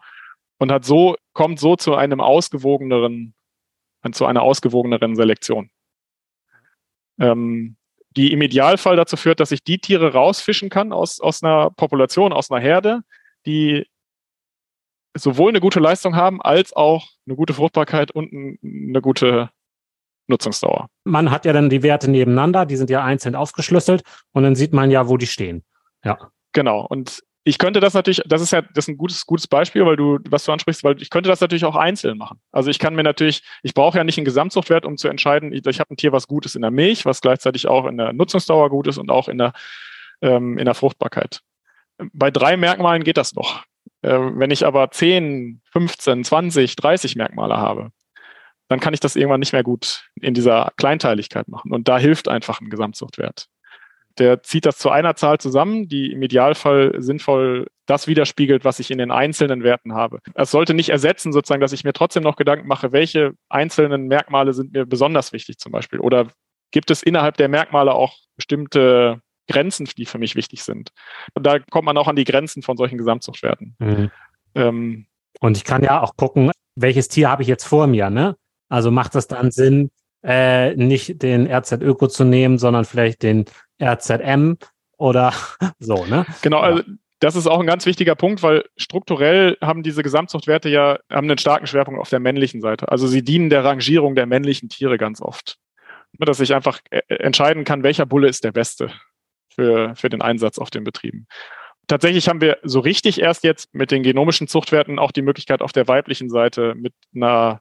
[0.58, 3.34] und hat so, kommt so zu einem ausgewogeneren,
[4.12, 5.70] zu einer ausgewogeneren Selektion.
[7.18, 7.76] Ähm,
[8.16, 12.32] die im Idealfall dazu führt, dass ich die Tiere rausfischen kann aus, aus einer Population,
[12.32, 13.02] aus einer Herde,
[13.46, 13.86] die
[15.16, 19.50] sowohl eine gute Leistung haben, als auch eine gute Fruchtbarkeit und eine gute
[20.26, 20.88] Nutzungsdauer.
[21.04, 24.72] Man hat ja dann die Werte nebeneinander, die sind ja einzeln aufgeschlüsselt und dann sieht
[24.72, 25.64] man ja, wo die stehen.
[26.04, 26.30] Ja.
[26.52, 26.86] Genau.
[26.86, 29.96] Und ich könnte das natürlich, das ist ja das ist ein gutes, gutes Beispiel, weil
[29.96, 32.40] du, was du ansprichst, weil ich könnte das natürlich auch einzeln machen.
[32.52, 35.64] Also ich kann mir natürlich, ich brauche ja nicht einen Gesamtzuchtwert, um zu entscheiden, ich,
[35.64, 38.12] ich habe ein Tier, was gut ist in der Milch, was gleichzeitig auch in der
[38.12, 39.54] Nutzungsdauer gut ist und auch in der,
[40.20, 41.40] ähm, in der Fruchtbarkeit.
[42.12, 43.64] Bei drei Merkmalen geht das noch.
[44.02, 47.92] Äh, wenn ich aber 10, 15, 20, 30 Merkmale habe,
[48.68, 51.72] dann kann ich das irgendwann nicht mehr gut in dieser Kleinteiligkeit machen.
[51.72, 53.48] Und da hilft einfach ein Gesamtzuchtwert.
[54.18, 58.90] Der zieht das zu einer Zahl zusammen, die im Idealfall sinnvoll das widerspiegelt, was ich
[58.90, 60.18] in den einzelnen Werten habe.
[60.34, 64.52] Es sollte nicht ersetzen, sozusagen, dass ich mir trotzdem noch Gedanken mache, welche einzelnen Merkmale
[64.52, 66.00] sind mir besonders wichtig zum Beispiel.
[66.00, 66.28] Oder
[66.70, 70.90] gibt es innerhalb der Merkmale auch bestimmte Grenzen, die für mich wichtig sind.
[71.34, 73.76] Und da kommt man auch an die Grenzen von solchen Gesamtzuchtwerten.
[73.78, 74.10] Mhm.
[74.54, 75.06] Ähm,
[75.40, 78.36] und ich kann ja auch gucken, welches Tier habe ich jetzt vor mir, ne?
[78.68, 79.90] Also macht es dann Sinn,
[80.22, 83.46] äh, nicht den RZ Öko zu nehmen, sondern vielleicht den
[83.82, 84.58] RZM
[84.96, 85.32] oder
[85.78, 86.26] so, ne?
[86.42, 86.82] Genau, also
[87.20, 91.38] das ist auch ein ganz wichtiger Punkt, weil strukturell haben diese Gesamtzuchtwerte ja haben einen
[91.38, 92.90] starken Schwerpunkt auf der männlichen Seite.
[92.90, 95.56] Also sie dienen der Rangierung der männlichen Tiere ganz oft.
[96.18, 98.92] Dass ich einfach äh, entscheiden kann, welcher Bulle ist der beste
[99.54, 101.26] für, für den Einsatz auf den Betrieben.
[101.88, 105.72] Tatsächlich haben wir so richtig erst jetzt mit den genomischen Zuchtwerten auch die Möglichkeit auf
[105.72, 107.60] der weiblichen Seite mit einer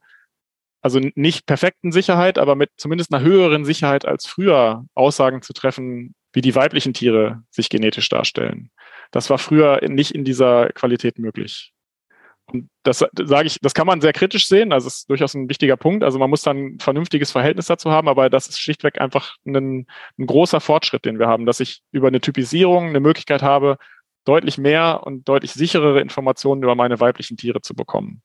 [0.82, 6.16] also nicht perfekten Sicherheit, aber mit zumindest einer höheren Sicherheit als früher Aussagen zu treffen,
[6.34, 8.70] wie die weiblichen Tiere sich genetisch darstellen.
[9.12, 11.74] Das war früher nicht in dieser Qualität möglich.
[12.50, 15.76] Und das sage ich, das kann man sehr kritisch sehen, also ist durchaus ein wichtiger
[15.76, 16.04] Punkt.
[16.04, 19.86] Also man muss dann ein vernünftiges Verhältnis dazu haben, aber das ist schlichtweg einfach ein,
[20.18, 23.78] ein großer Fortschritt, den wir haben, dass ich über eine Typisierung eine Möglichkeit habe,
[24.24, 28.22] deutlich mehr und deutlich sicherere Informationen über meine weiblichen Tiere zu bekommen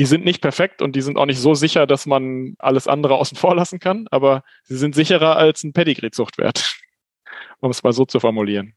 [0.00, 3.16] die sind nicht perfekt und die sind auch nicht so sicher, dass man alles andere
[3.16, 6.80] außen vor lassen kann, aber sie sind sicherer als ein Pedigree-Zuchtwert,
[7.60, 8.72] um es mal so zu formulieren.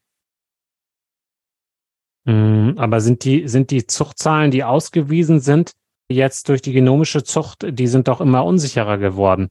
[2.26, 5.72] Mm, aber sind die, sind die Zuchtzahlen, die ausgewiesen sind,
[6.10, 9.50] jetzt durch die genomische Zucht, die sind doch immer unsicherer geworden.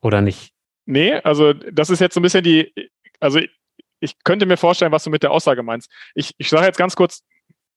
[0.00, 0.54] Oder nicht?
[0.86, 2.72] Nee, also das ist jetzt so ein bisschen die,
[3.20, 3.38] also
[4.00, 5.90] ich könnte mir vorstellen, was du mit der Aussage meinst.
[6.14, 7.22] Ich, ich sage jetzt ganz kurz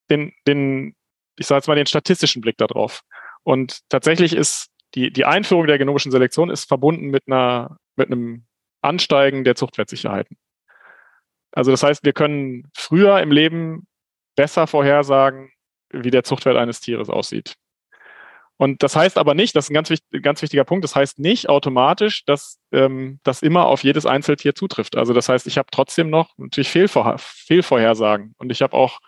[0.10, 0.96] den, den,
[1.38, 3.02] ich sage jetzt mal, den statistischen Blick darauf.
[3.44, 8.46] Und tatsächlich ist die, die Einführung der genomischen Selektion ist verbunden mit einer, mit einem
[8.82, 10.38] Ansteigen der Zuchtwertsicherheiten.
[11.52, 13.88] Also das heißt, wir können früher im Leben
[14.36, 15.52] besser vorhersagen,
[15.90, 17.56] wie der Zuchtwert eines Tieres aussieht.
[18.58, 21.48] Und das heißt aber nicht, das ist ein ganz, ganz wichtiger Punkt, das heißt nicht
[21.48, 24.98] automatisch, dass ähm, das immer auf jedes Einzeltier zutrifft.
[24.98, 29.00] Also das heißt, ich habe trotzdem noch natürlich Fehlvor Fehlvorhersagen und ich habe auch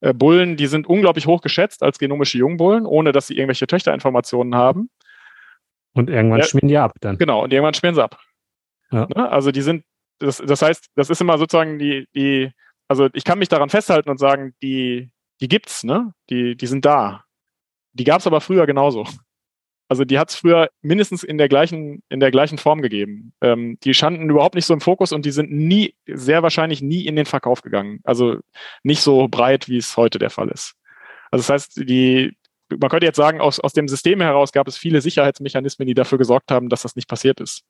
[0.00, 4.90] Bullen, die sind unglaublich hoch geschätzt als genomische Jungbullen, ohne dass sie irgendwelche Töchterinformationen haben.
[5.94, 7.18] Und irgendwann ja, schmieren die ab dann.
[7.18, 8.20] Genau, und irgendwann schmieren sie ab.
[8.92, 9.06] Ja.
[9.14, 9.28] Ne?
[9.30, 9.84] Also die sind,
[10.18, 12.50] das, das heißt, das ist immer sozusagen die, die,
[12.86, 16.12] also ich kann mich daran festhalten und sagen, die, die gibt's, ne?
[16.30, 17.24] Die, die sind da.
[17.92, 19.06] Die gab's aber früher genauso.
[19.88, 23.32] Also die hat es früher mindestens in der gleichen, in der gleichen Form gegeben.
[23.40, 27.06] Ähm, die standen überhaupt nicht so im Fokus und die sind nie, sehr wahrscheinlich nie
[27.06, 28.00] in den Verkauf gegangen.
[28.04, 28.36] Also
[28.82, 30.74] nicht so breit, wie es heute der Fall ist.
[31.30, 32.36] Also das heißt, die,
[32.68, 36.18] man könnte jetzt sagen, aus, aus dem System heraus gab es viele Sicherheitsmechanismen, die dafür
[36.18, 37.64] gesorgt haben, dass das nicht passiert ist.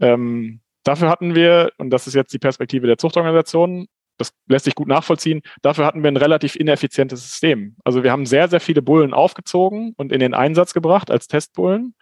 [0.00, 3.88] Ähm, dafür hatten wir, und das ist jetzt die Perspektive der Zuchtorganisation,
[4.18, 5.42] das lässt sich gut nachvollziehen.
[5.62, 7.76] Dafür hatten wir ein relativ ineffizientes System.
[7.84, 11.94] Also wir haben sehr, sehr viele Bullen aufgezogen und in den Einsatz gebracht als Testbullen.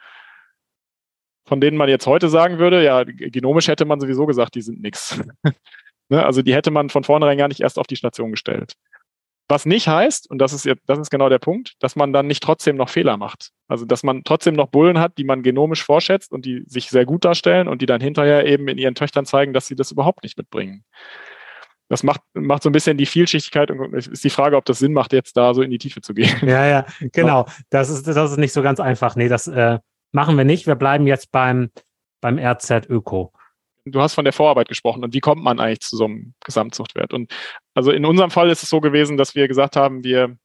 [1.46, 4.80] von denen man jetzt heute sagen würde, ja, genomisch hätte man sowieso gesagt, die sind
[4.80, 5.20] nix.
[6.08, 6.24] ne?
[6.24, 8.74] Also die hätte man von vornherein gar nicht erst auf die Station gestellt.
[9.50, 12.40] Was nicht heißt, und das ist das ist genau der Punkt, dass man dann nicht
[12.40, 13.50] trotzdem noch Fehler macht.
[13.66, 17.04] Also dass man trotzdem noch Bullen hat, die man genomisch vorschätzt und die sich sehr
[17.04, 20.22] gut darstellen und die dann hinterher eben in ihren Töchtern zeigen, dass sie das überhaupt
[20.22, 20.84] nicht mitbringen.
[21.90, 24.94] Das macht, macht so ein bisschen die Vielschichtigkeit und ist die Frage, ob das Sinn
[24.94, 26.34] macht, jetzt da so in die Tiefe zu gehen.
[26.42, 27.46] Ja, ja, genau.
[27.68, 29.16] Das ist, das ist nicht so ganz einfach.
[29.16, 29.78] Nee, das äh,
[30.12, 30.66] machen wir nicht.
[30.66, 31.70] Wir bleiben jetzt beim,
[32.22, 33.32] beim RZ Öko
[33.84, 37.12] du hast von der Vorarbeit gesprochen und wie kommt man eigentlich zu so einem Gesamtzuchtwert?
[37.12, 37.32] Und
[37.74, 40.36] also in unserem Fall ist es so gewesen, dass wir gesagt haben, wir,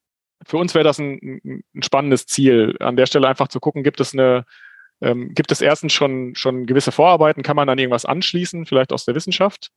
[0.45, 3.99] für uns wäre das ein, ein, spannendes Ziel, an der Stelle einfach zu gucken, gibt
[3.99, 4.45] es eine,
[5.05, 9.05] ähm, gibt es erstens schon, schon gewisse Vorarbeiten, kann man dann irgendwas anschließen, vielleicht aus
[9.05, 9.69] der Wissenschaft?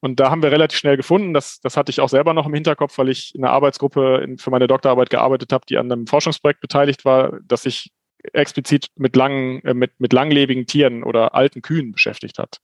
[0.00, 2.54] Und da haben wir relativ schnell gefunden, das, das hatte ich auch selber noch im
[2.54, 6.06] Hinterkopf, weil ich in einer Arbeitsgruppe in, für meine Doktorarbeit gearbeitet habe, die an einem
[6.06, 7.90] Forschungsprojekt beteiligt war, dass sich
[8.32, 12.60] explizit mit langen, äh, mit, mit langlebigen Tieren oder alten Kühen beschäftigt hat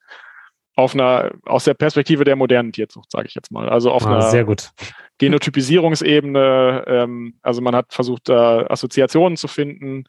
[0.75, 3.69] auf einer, aus der Perspektive der modernen Tierzucht, sage ich jetzt mal.
[3.69, 4.71] Also auf ah, einer sehr gut.
[5.19, 6.85] Genotypisierungsebene.
[6.87, 10.05] Ähm, also man hat versucht, da Assoziationen zu finden,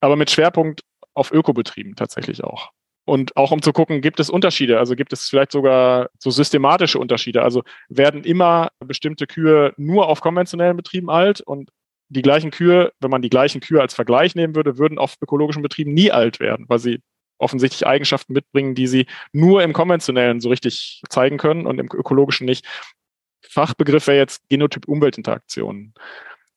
[0.00, 0.82] aber mit Schwerpunkt
[1.18, 2.70] auf Ökobetrieben tatsächlich auch.
[3.04, 4.78] Und auch um zu gucken, gibt es Unterschiede?
[4.78, 7.42] Also gibt es vielleicht sogar so systematische Unterschiede?
[7.42, 11.70] Also werden immer bestimmte Kühe nur auf konventionellen Betrieben alt und
[12.10, 15.62] die gleichen Kühe, wenn man die gleichen Kühe als Vergleich nehmen würde, würden auf ökologischen
[15.62, 17.00] Betrieben nie alt werden, weil sie
[17.38, 22.46] offensichtlich Eigenschaften mitbringen, die sie nur im konventionellen so richtig zeigen können und im ökologischen
[22.46, 22.66] nicht.
[23.42, 25.94] Fachbegriff wäre jetzt Genotyp-Umweltinteraktion.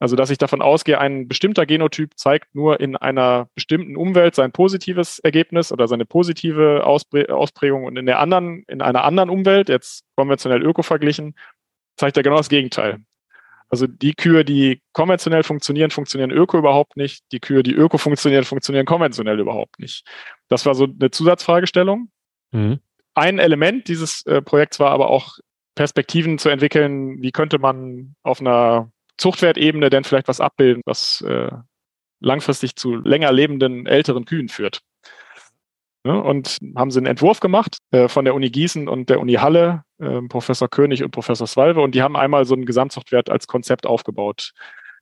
[0.02, 4.52] Also, dass ich davon ausgehe, ein bestimmter Genotyp zeigt nur in einer bestimmten Umwelt sein
[4.52, 10.04] positives Ergebnis oder seine positive Ausprägung und in der anderen, in einer anderen Umwelt, jetzt
[10.16, 11.36] konventionell öko verglichen,
[11.98, 12.98] zeigt er genau das Gegenteil.
[13.70, 17.24] Also die Kühe, die konventionell funktionieren, funktionieren öko überhaupt nicht.
[17.32, 20.04] Die Kühe, die öko funktionieren, funktionieren konventionell überhaupt nicht.
[20.48, 22.10] Das war so eine Zusatzfragestellung.
[22.52, 22.80] Mhm.
[23.14, 25.38] Ein Element dieses äh, Projekts war aber auch
[25.76, 31.52] Perspektiven zu entwickeln, wie könnte man auf einer Zuchtwertebene denn vielleicht was abbilden, was äh,
[32.20, 34.82] langfristig zu länger lebenden älteren Kühen führt.
[36.04, 39.34] Ja, und haben sie einen Entwurf gemacht äh, von der Uni Gießen und der Uni
[39.34, 43.46] Halle, äh, Professor König und Professor Swalve, und die haben einmal so einen Gesamtzuchtwert als
[43.46, 44.54] Konzept aufgebaut.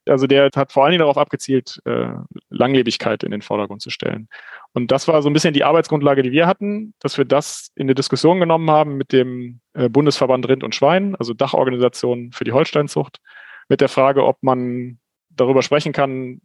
[0.05, 2.09] Also der hat vor allen Dingen darauf abgezielt, äh,
[2.49, 4.27] Langlebigkeit in den Vordergrund zu stellen.
[4.73, 7.87] Und das war so ein bisschen die Arbeitsgrundlage, die wir hatten, dass wir das in
[7.87, 12.51] die Diskussion genommen haben mit dem äh, Bundesverband Rind und Schwein, also Dachorganisation für die
[12.51, 13.21] Holsteinzucht,
[13.69, 16.41] mit der Frage, ob man darüber sprechen kann,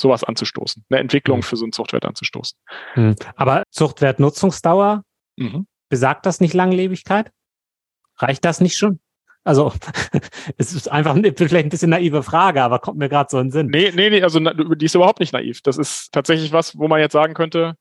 [0.00, 1.42] sowas anzustoßen, eine Entwicklung mhm.
[1.42, 2.58] für so einen Zuchtwert anzustoßen.
[2.96, 3.16] Mhm.
[3.36, 5.04] Aber Zuchtwertnutzungsdauer,
[5.36, 5.66] mhm.
[5.88, 7.30] besagt das nicht Langlebigkeit?
[8.16, 9.00] Reicht das nicht schon?
[9.44, 9.72] Also,
[10.56, 13.52] es ist einfach vielleicht ein bisschen naive Frage, aber kommt mir gerade so in den
[13.52, 13.66] Sinn.
[13.66, 15.60] Nee, nee, nee, also die ist überhaupt nicht naiv.
[15.62, 17.76] Das ist tatsächlich was, wo man jetzt sagen könnte,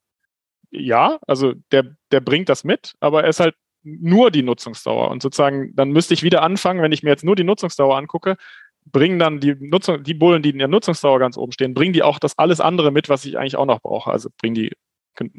[0.71, 5.09] ja, also der, der bringt das mit, aber er ist halt nur die Nutzungsdauer.
[5.09, 8.37] Und sozusagen, dann müsste ich wieder anfangen, wenn ich mir jetzt nur die Nutzungsdauer angucke,
[8.85, 12.03] bringen dann die Nutzung, die Bullen, die in der Nutzungsdauer ganz oben stehen, bringen die
[12.03, 14.11] auch das alles andere mit, was ich eigentlich auch noch brauche.
[14.11, 14.71] Also bringen die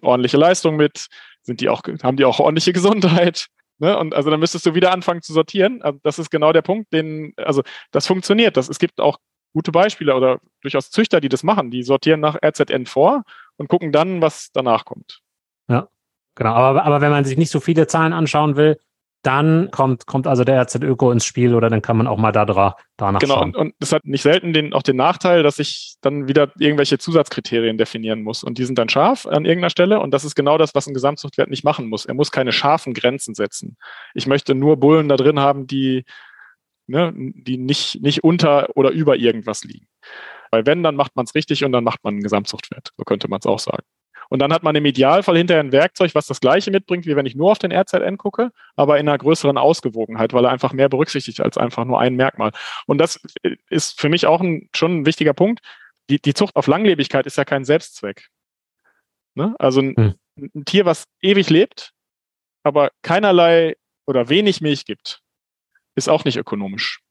[0.03, 1.07] ordentliche Leistung mit,
[1.43, 3.47] sind die auch, haben die auch ordentliche Gesundheit.
[3.79, 3.99] Ne?
[3.99, 5.83] Und also dann müsstest du wieder anfangen zu sortieren.
[5.83, 8.57] Also das ist genau der Punkt, den, also das funktioniert.
[8.57, 9.19] Das, es gibt auch
[9.53, 11.71] gute Beispiele oder durchaus Züchter, die das machen.
[11.71, 13.25] Die sortieren nach RZN vor
[13.57, 15.21] und gucken dann, was danach kommt.
[15.69, 15.89] Ja,
[16.35, 16.53] genau.
[16.53, 18.79] Aber, aber wenn man sich nicht so viele Zahlen anschauen will,
[19.23, 22.33] dann kommt, kommt also der RZ Öko ins Spiel oder dann kann man auch mal
[22.33, 23.53] da dra danach genau, schauen.
[23.53, 26.99] Genau, und es hat nicht selten den, auch den Nachteil, dass ich dann wieder irgendwelche
[26.99, 28.43] Zusatzkriterien definieren muss.
[28.43, 30.01] Und die sind dann scharf an irgendeiner Stelle.
[30.01, 32.05] Und das ist genau das, was ein Gesamtzuchtwert nicht machen muss.
[32.05, 33.77] Er muss keine scharfen Grenzen setzen.
[34.15, 36.05] Ich möchte nur Bullen da drin haben, die,
[36.89, 39.87] ne, die nicht, nicht unter oder über irgendwas liegen.
[40.51, 42.91] Weil wenn, dann macht man es richtig und dann macht man einen Gesamtzuchtwert.
[42.97, 43.85] So könnte man es auch sagen.
[44.33, 47.27] Und dann hat man im Idealfall hinterher ein Werkzeug, was das gleiche mitbringt, wie wenn
[47.27, 50.89] ich nur auf den RZN gucke, aber in einer größeren Ausgewogenheit, weil er einfach mehr
[50.89, 52.53] berücksichtigt als einfach nur ein Merkmal.
[52.87, 53.21] Und das
[53.69, 55.61] ist für mich auch ein, schon ein wichtiger Punkt.
[56.09, 58.31] Die, die Zucht auf Langlebigkeit ist ja kein Selbstzweck.
[59.35, 59.55] Ne?
[59.59, 60.15] Also ein, hm.
[60.55, 61.93] ein Tier, was ewig lebt,
[62.63, 65.21] aber keinerlei oder wenig Milch gibt,
[65.95, 67.03] ist auch nicht ökonomisch.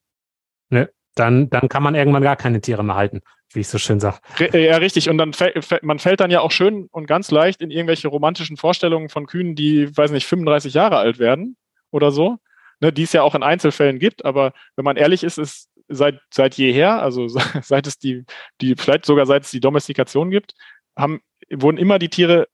[0.71, 3.21] Ne, dann, dann kann man irgendwann gar keine Tiere mehr halten
[3.53, 4.19] wie ich so schön sage.
[4.39, 5.09] Äh, ja, richtig.
[5.09, 5.33] Und dann
[5.81, 9.55] man fällt dann ja auch schön und ganz leicht in irgendwelche romantischen Vorstellungen von Kühen,
[9.55, 11.57] die, weiß nicht, 35 Jahre alt werden
[11.91, 12.37] oder so,
[12.79, 14.25] ne, die es ja auch in Einzelfällen gibt.
[14.25, 17.27] Aber wenn man ehrlich ist, ist seit, seit jeher, also
[17.61, 18.25] seit es die,
[18.61, 20.53] die, vielleicht sogar seit es die Domestikation gibt,
[20.97, 22.47] haben, wurden immer die Tiere,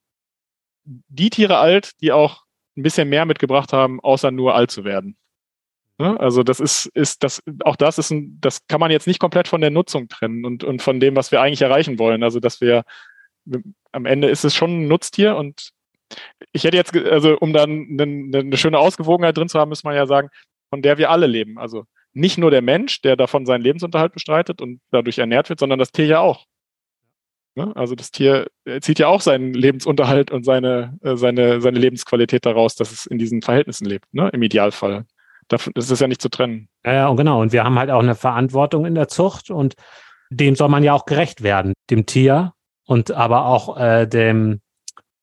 [0.84, 2.42] die Tiere alt, die auch
[2.76, 5.16] ein bisschen mehr mitgebracht haben, außer nur alt zu werden.
[5.98, 6.18] Ne?
[6.20, 9.48] Also das ist, ist das, auch das ist ein, das kann man jetzt nicht komplett
[9.48, 12.22] von der Nutzung trennen und, und von dem, was wir eigentlich erreichen wollen.
[12.22, 12.84] Also dass wir,
[13.92, 15.70] am Ende ist es schon ein Nutztier und
[16.52, 19.96] Ich hätte jetzt, also um dann eine, eine schöne Ausgewogenheit drin zu haben, muss man
[19.96, 20.28] ja sagen,
[20.70, 21.58] von der wir alle leben.
[21.58, 25.78] Also nicht nur der Mensch, der davon seinen Lebensunterhalt bestreitet und dadurch ernährt wird, sondern
[25.78, 26.46] das Tier ja auch.
[27.56, 27.72] Ne?
[27.74, 28.46] Also das Tier
[28.80, 33.18] zieht ja auch seinen Lebensunterhalt und seine, äh, seine, seine Lebensqualität daraus, dass es in
[33.18, 34.30] diesen Verhältnissen lebt, ne?
[34.32, 35.06] im Idealfall.
[35.48, 36.68] Das ist ja nicht zu trennen.
[36.84, 37.40] Ja, und genau.
[37.40, 39.74] Und wir haben halt auch eine Verantwortung in der Zucht und
[40.30, 42.52] dem soll man ja auch gerecht werden, dem Tier
[42.86, 44.60] und aber auch äh, dem,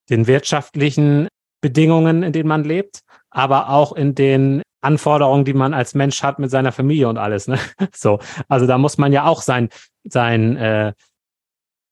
[0.10, 1.28] den wirtschaftlichen
[1.62, 6.40] Bedingungen, in denen man lebt, aber auch in den Anforderungen, die man als Mensch hat
[6.40, 7.48] mit seiner Familie und alles.
[7.48, 7.60] Ne?
[7.94, 9.70] So, also da muss man ja auch sein,
[10.04, 10.94] sein, äh,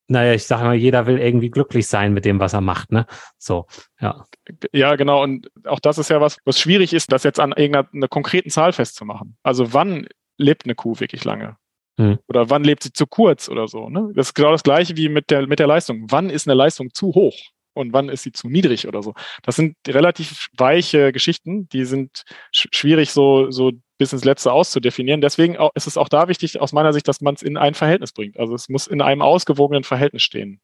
[0.08, 2.92] naja, ich sage mal, jeder will irgendwie glücklich sein mit dem, was er macht.
[2.92, 3.06] Ne?
[3.38, 3.66] So,
[4.00, 4.26] ja.
[4.74, 5.24] Ja, genau.
[5.24, 8.74] Und auch das ist ja was, was schwierig ist, das jetzt an irgendeiner konkreten Zahl
[8.74, 9.38] festzumachen.
[9.44, 11.58] Also wann lebt eine Kuh wirklich lange?
[11.98, 12.20] Hm.
[12.28, 13.89] Oder wann lebt sie zu kurz oder so?
[13.89, 14.12] Ne?
[14.16, 16.08] Das ist genau das Gleiche wie mit der, mit der Leistung.
[16.10, 17.38] Wann ist eine Leistung zu hoch?
[17.74, 19.14] Und wann ist sie zu niedrig oder so.
[19.44, 25.22] Das sind relativ weiche Geschichten, die sind sch schwierig so, so bis ins Letzte auszudefinieren.
[25.22, 28.12] Deswegen ist es auch da wichtig, aus meiner Sicht, dass man es in ein Verhältnis
[28.12, 28.40] bringt.
[28.40, 30.62] Also es muss in einem ausgewogenen Verhältnis stehen.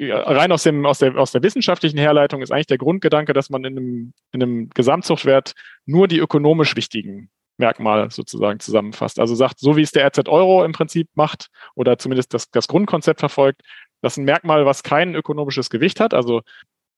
[0.00, 3.64] Rein aus, dem, aus, der, aus der wissenschaftlichen Herleitung ist eigentlich der Grundgedanke, dass man
[3.64, 5.52] in einem, in einem Gesamtzuchtwert
[5.84, 9.18] nur die ökonomisch wichtigen Merkmale sozusagen zusammenfasst.
[9.18, 12.68] Also sagt, so wie es der RZ Euro im Prinzip macht oder zumindest das, das
[12.68, 13.62] Grundkonzept verfolgt,
[14.02, 16.42] das ist ein Merkmal, was kein ökonomisches Gewicht hat, also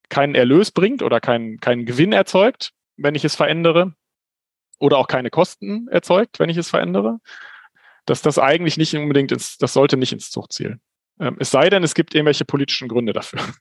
[0.08, 3.94] keinen Erlös bringt oder keinen, keinen Gewinn erzeugt, wenn ich es verändere,
[4.78, 7.18] oder auch keine Kosten erzeugt, wenn ich es verändere.
[8.06, 10.80] Dass das eigentlich nicht unbedingt ins, das sollte nicht ins Zuchtziel.
[11.20, 13.40] Ähm, es sei denn, es gibt irgendwelche politischen Gründe dafür.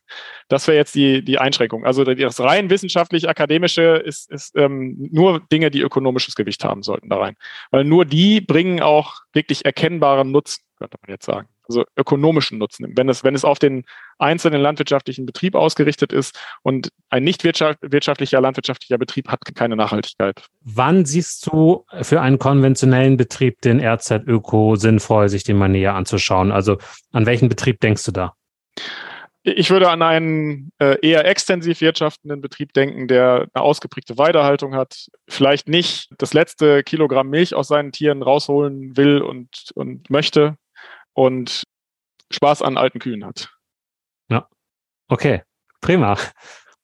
[0.50, 1.84] Das wäre jetzt die, die Einschränkung.
[1.84, 7.18] Also das rein wissenschaftlich-akademische ist, ist ähm, nur Dinge, die ökonomisches Gewicht haben sollten da
[7.18, 7.36] rein.
[7.70, 12.92] Weil nur die bringen auch wirklich erkennbaren Nutzen, könnte man jetzt sagen also ökonomischen Nutzen,
[12.96, 13.84] wenn es, wenn es auf den
[14.18, 20.42] einzelnen landwirtschaftlichen Betrieb ausgerichtet ist und ein nicht wirtschaftlicher landwirtschaftlicher Betrieb hat keine Nachhaltigkeit.
[20.62, 25.94] Wann siehst du für einen konventionellen Betrieb den RZ Öko sinnvoll, sich den mal näher
[25.94, 26.52] anzuschauen?
[26.52, 26.78] Also
[27.12, 28.34] an welchen Betrieb denkst du da?
[29.44, 35.06] Ich würde an einen äh, eher extensiv wirtschaftenden Betrieb denken, der eine ausgeprägte Weidehaltung hat,
[35.28, 40.56] vielleicht nicht das letzte Kilogramm Milch aus seinen Tieren rausholen will und, und möchte,
[41.18, 41.64] und
[42.30, 43.50] Spaß an alten Kühen hat.
[44.30, 44.48] Ja.
[45.08, 45.42] Okay.
[45.80, 46.16] Prima.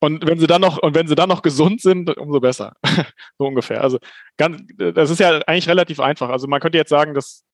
[0.00, 2.74] Und wenn sie dann noch, und wenn sie dann noch gesund sind, umso besser.
[3.38, 3.80] so ungefähr.
[3.80, 3.98] Also
[4.36, 6.30] ganz, das ist ja eigentlich relativ einfach.
[6.30, 7.44] Also man könnte jetzt sagen, das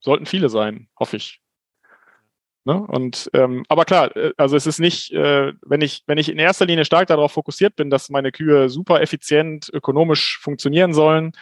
[0.00, 1.42] sollten viele sein, hoffe ich.
[2.64, 2.80] Ne?
[2.80, 6.38] Und ähm, aber klar, äh, also es ist nicht, äh, wenn ich, wenn ich in
[6.38, 11.32] erster Linie stark darauf fokussiert bin, dass meine Kühe super effizient, ökonomisch funktionieren sollen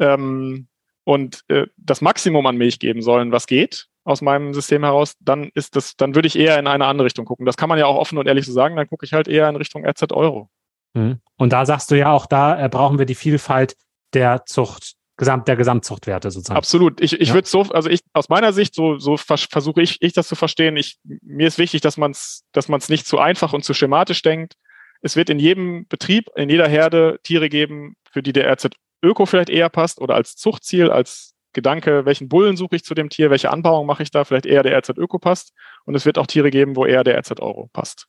[0.00, 0.66] ähm,
[1.04, 5.50] und äh, das Maximum an Milch geben sollen, was geht, aus meinem System heraus, dann
[5.54, 7.44] ist das, dann würde ich eher in eine andere Richtung gucken.
[7.44, 9.48] Das kann man ja auch offen und ehrlich so sagen, dann gucke ich halt eher
[9.48, 10.48] in Richtung RZ Euro.
[10.94, 11.20] Mhm.
[11.36, 13.76] Und da sagst du ja auch, da äh, brauchen wir die Vielfalt
[14.14, 16.58] der Zucht, Gesamt, der Gesamtzuchtwerte sozusagen.
[16.58, 17.00] Absolut.
[17.00, 17.34] Ich, ich ja.
[17.34, 20.36] würde so, also ich, aus meiner Sicht, so, so vers versuche ich, ich das zu
[20.36, 20.76] verstehen.
[20.76, 23.74] Ich, mir ist wichtig, dass man es, dass man es nicht zu einfach und zu
[23.74, 24.54] schematisch denkt.
[25.00, 28.70] Es wird in jedem Betrieb, in jeder Herde Tiere geben, für die der RZ
[29.02, 33.08] Öko vielleicht eher passt oder als Zuchtziel, als Gedanke, welchen Bullen suche ich zu dem
[33.08, 35.54] Tier, welche Anbauung mache ich da, vielleicht eher der RZ Öko passt.
[35.86, 38.06] Und es wird auch Tiere geben, wo eher der RZ Euro passt.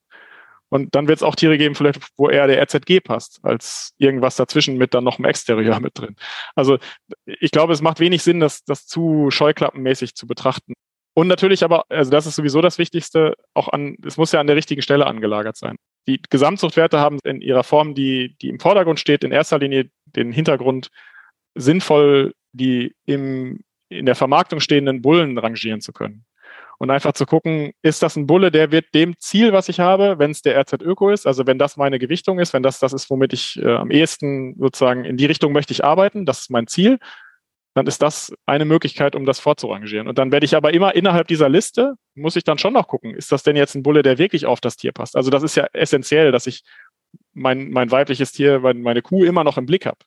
[0.69, 4.35] Und dann wird es auch Tiere geben, vielleicht, wo eher der RZG passt, als irgendwas
[4.35, 6.15] dazwischen mit dann noch einem Exterieur mit drin.
[6.55, 6.77] Also
[7.25, 10.73] ich glaube, es macht wenig Sinn, das, das zu scheuklappenmäßig zu betrachten.
[11.13, 14.47] Und natürlich aber, also das ist sowieso das Wichtigste, auch an, es muss ja an
[14.47, 15.77] der richtigen Stelle angelagert sein.
[16.05, 20.31] Die Gesamtzuchtwerte haben in ihrer Form, die, die im Vordergrund steht, in erster Linie den
[20.31, 20.89] Hintergrund,
[21.55, 26.25] sinnvoll die im, in der Vermarktung stehenden Bullen rangieren zu können.
[26.79, 30.19] Und einfach zu gucken, ist das ein Bulle, der wird dem Ziel, was ich habe,
[30.19, 32.93] wenn es der RZ Öko ist, also wenn das meine Gewichtung ist, wenn das das
[32.93, 36.51] ist, womit ich äh, am ehesten sozusagen in die Richtung möchte ich arbeiten, das ist
[36.51, 36.99] mein Ziel,
[37.73, 40.07] dann ist das eine Möglichkeit, um das vorzurangieren.
[40.07, 43.15] Und dann werde ich aber immer innerhalb dieser Liste, muss ich dann schon noch gucken,
[43.15, 45.15] ist das denn jetzt ein Bulle, der wirklich auf das Tier passt?
[45.15, 46.63] Also das ist ja essentiell, dass ich
[47.33, 49.97] mein, mein weibliches Tier, meine Kuh immer noch im Blick habe.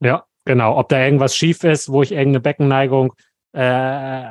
[0.00, 3.12] Ja, Genau, ob da irgendwas schief ist, wo ich irgendeine Beckenneigung
[3.52, 4.24] äh,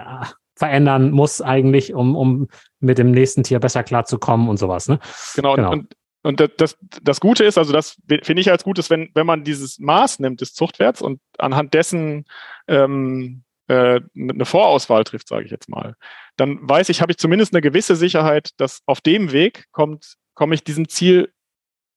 [0.56, 2.48] verändern muss eigentlich, um, um
[2.80, 4.90] mit dem nächsten Tier besser klarzukommen und sowas.
[4.90, 4.98] Ne?
[5.36, 5.74] Genau, genau.
[5.74, 9.44] Und, und das, das Gute ist, also das finde ich als Gutes, wenn, wenn man
[9.44, 12.26] dieses Maß nimmt des Zuchtwerts und anhand dessen
[12.68, 15.94] ähm, äh, eine Vorauswahl trifft, sage ich jetzt mal,
[16.36, 20.56] dann weiß ich, habe ich zumindest eine gewisse Sicherheit, dass auf dem Weg kommt, komme
[20.56, 21.32] ich diesem Ziel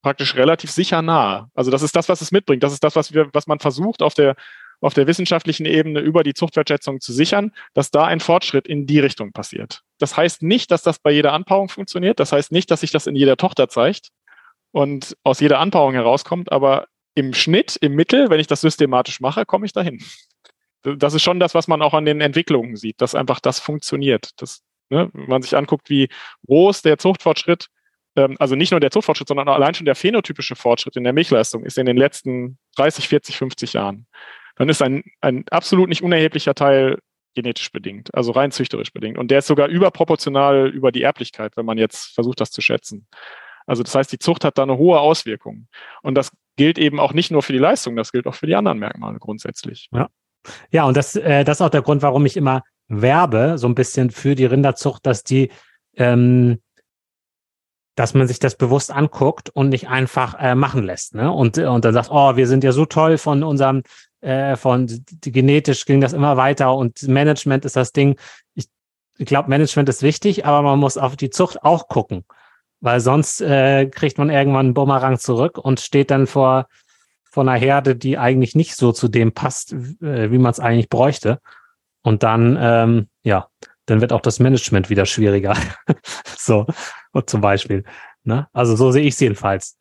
[0.03, 1.49] praktisch relativ sicher nahe.
[1.55, 2.63] Also das ist das, was es mitbringt.
[2.63, 4.35] Das ist das, was wir, was man versucht auf der
[4.83, 8.99] auf der wissenschaftlichen Ebene über die Zuchtwertschätzung zu sichern, dass da ein Fortschritt in die
[8.99, 9.83] Richtung passiert.
[9.99, 12.19] Das heißt nicht, dass das bei jeder Anpaarung funktioniert.
[12.19, 14.11] Das heißt nicht, dass sich das in jeder Tochter zeigt.
[14.73, 19.45] und aus jeder Anbauung herauskommt, aber im Schnitt, im Mittel, wenn ich das systematisch mache,
[19.45, 20.03] komme ich dahin.
[20.83, 24.31] Das ist schon das, was man auch an den Entwicklungen sieht, dass einfach das funktioniert.
[24.37, 26.09] Das, ne, wenn man sich anguckt, wie
[26.47, 27.67] groß der Zuchtfortschritt,
[28.15, 31.79] also nicht nur der Zuchtfortschritt, sondern allein schon der phänotypische Fortschritt in der Milchleistung ist
[31.79, 34.07] in den letzten 30, 40, 50 Jahren.
[34.57, 36.99] Dann ist ein, ein absolut nicht unerheblicher Teil
[37.35, 39.17] genetisch bedingt, also rein züchterisch bedingt.
[39.17, 43.07] Und der ist sogar überproportional über die Erblichkeit, wenn man jetzt versucht, das zu schätzen.
[43.67, 45.69] Also das heißt, die Zucht hat da eine hohe Auswirkung.
[46.03, 48.57] Und das gilt eben auch nicht nur für die Leistung, das gilt auch für die
[48.57, 49.89] anderen Merkmale grundsätzlich.
[49.93, 50.09] Ja,
[50.71, 53.77] ja und das, äh, das ist auch der Grund, warum ich immer werbe, so ein
[53.77, 55.51] bisschen für die Rinderzucht, dass die,
[55.97, 56.59] ähm,
[58.01, 61.15] dass man sich das bewusst anguckt und nicht einfach äh, machen lässt.
[61.15, 61.31] Ne?
[61.31, 63.83] Und, und dann sagt, oh, wir sind ja so toll von unserem
[64.23, 68.19] äh, von genetisch ging das immer weiter und Management ist das Ding.
[68.55, 68.69] Ich,
[69.19, 72.25] ich glaube, Management ist wichtig, aber man muss auf die Zucht auch gucken,
[72.81, 76.69] weil sonst äh, kriegt man irgendwann einen Bumerang zurück und steht dann vor
[77.31, 80.89] vor einer Herde, die eigentlich nicht so zu dem passt, äh, wie man es eigentlich
[80.89, 81.39] bräuchte.
[82.01, 83.49] Und dann, ähm, ja,
[83.85, 85.55] dann wird auch das Management wieder schwieriger.
[86.39, 86.67] so,
[87.27, 87.85] zum Beispiel.
[88.25, 88.49] Ne?
[88.53, 89.81] Also so sehe ich es jedenfalls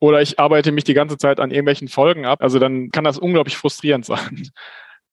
[0.00, 2.42] oder ich arbeite mich die ganze Zeit an irgendwelchen Folgen ab.
[2.42, 4.48] Also dann kann das unglaublich frustrierend sein.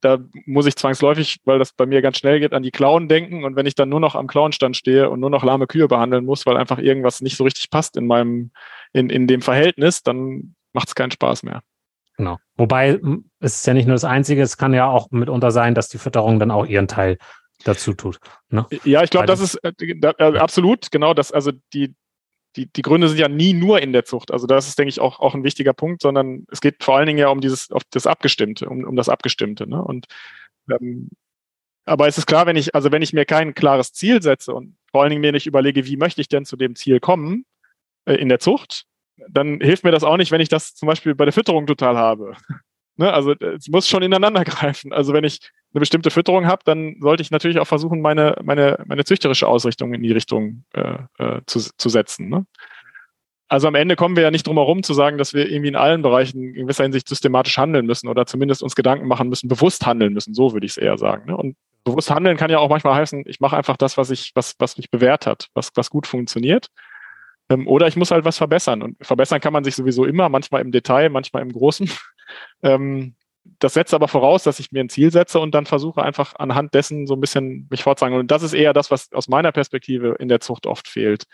[0.01, 3.45] Da muss ich zwangsläufig, weil das bei mir ganz schnell geht, an die Klauen denken.
[3.45, 6.25] Und wenn ich dann nur noch am Klauenstand stehe und nur noch lahme Kühe behandeln
[6.25, 8.51] muss, weil einfach irgendwas nicht so richtig passt in meinem,
[8.91, 11.61] in, in dem Verhältnis, dann macht es keinen Spaß mehr.
[12.17, 12.37] Genau.
[12.57, 12.99] Wobei
[13.39, 15.97] es ist ja nicht nur das Einzige, es kann ja auch mitunter sein, dass die
[15.97, 17.17] Fütterung dann auch ihren Teil
[17.63, 18.19] dazu tut.
[18.49, 18.65] Ne?
[18.83, 21.95] Ja, ich glaube, das ist äh, äh, absolut, genau, das, also die,
[22.55, 24.31] die, die Gründe sind ja nie nur in der Zucht.
[24.31, 27.07] Also das ist, denke ich, auch, auch ein wichtiger Punkt, sondern es geht vor allen
[27.07, 29.67] Dingen ja um dieses, auf das Abgestimmte, um, um das Abgestimmte.
[29.67, 29.83] Ne?
[29.83, 30.05] Und
[30.69, 31.09] ähm,
[31.85, 34.77] aber es ist klar, wenn ich, also wenn ich mir kein klares Ziel setze und
[34.91, 37.45] vor allen Dingen mir nicht überlege, wie möchte ich denn zu dem Ziel kommen
[38.05, 38.85] äh, in der Zucht,
[39.29, 41.97] dann hilft mir das auch nicht, wenn ich das zum Beispiel bei der Fütterung total
[41.97, 42.35] habe.
[42.95, 43.11] ne?
[43.11, 44.93] Also es muss schon ineinander greifen.
[44.93, 48.83] Also wenn ich eine bestimmte Fütterung habe, dann sollte ich natürlich auch versuchen, meine, meine,
[48.85, 52.29] meine züchterische Ausrichtung in die Richtung äh, äh, zu, zu setzen.
[52.29, 52.45] Ne?
[53.47, 55.75] Also am Ende kommen wir ja nicht drum herum zu sagen, dass wir irgendwie in
[55.75, 59.85] allen Bereichen in gewisser Hinsicht systematisch handeln müssen oder zumindest uns Gedanken machen müssen, bewusst
[59.85, 60.33] handeln müssen.
[60.33, 61.25] So würde ich es eher sagen.
[61.27, 61.37] Ne?
[61.37, 64.55] Und bewusst handeln kann ja auch manchmal heißen, ich mache einfach das, was ich, was,
[64.59, 66.67] was mich bewährt hat, was, was gut funktioniert.
[67.49, 68.81] Ähm, oder ich muss halt was verbessern.
[68.81, 71.89] Und verbessern kann man sich sowieso immer, manchmal im Detail, manchmal im Großen.
[72.63, 73.15] Ähm,
[73.59, 76.73] das setzt aber voraus, dass ich mir ein Ziel setze und dann versuche einfach anhand
[76.73, 78.17] dessen so ein bisschen mich fortzusagen.
[78.17, 81.25] Und das ist eher das, was aus meiner Perspektive in der Zucht oft fehlt.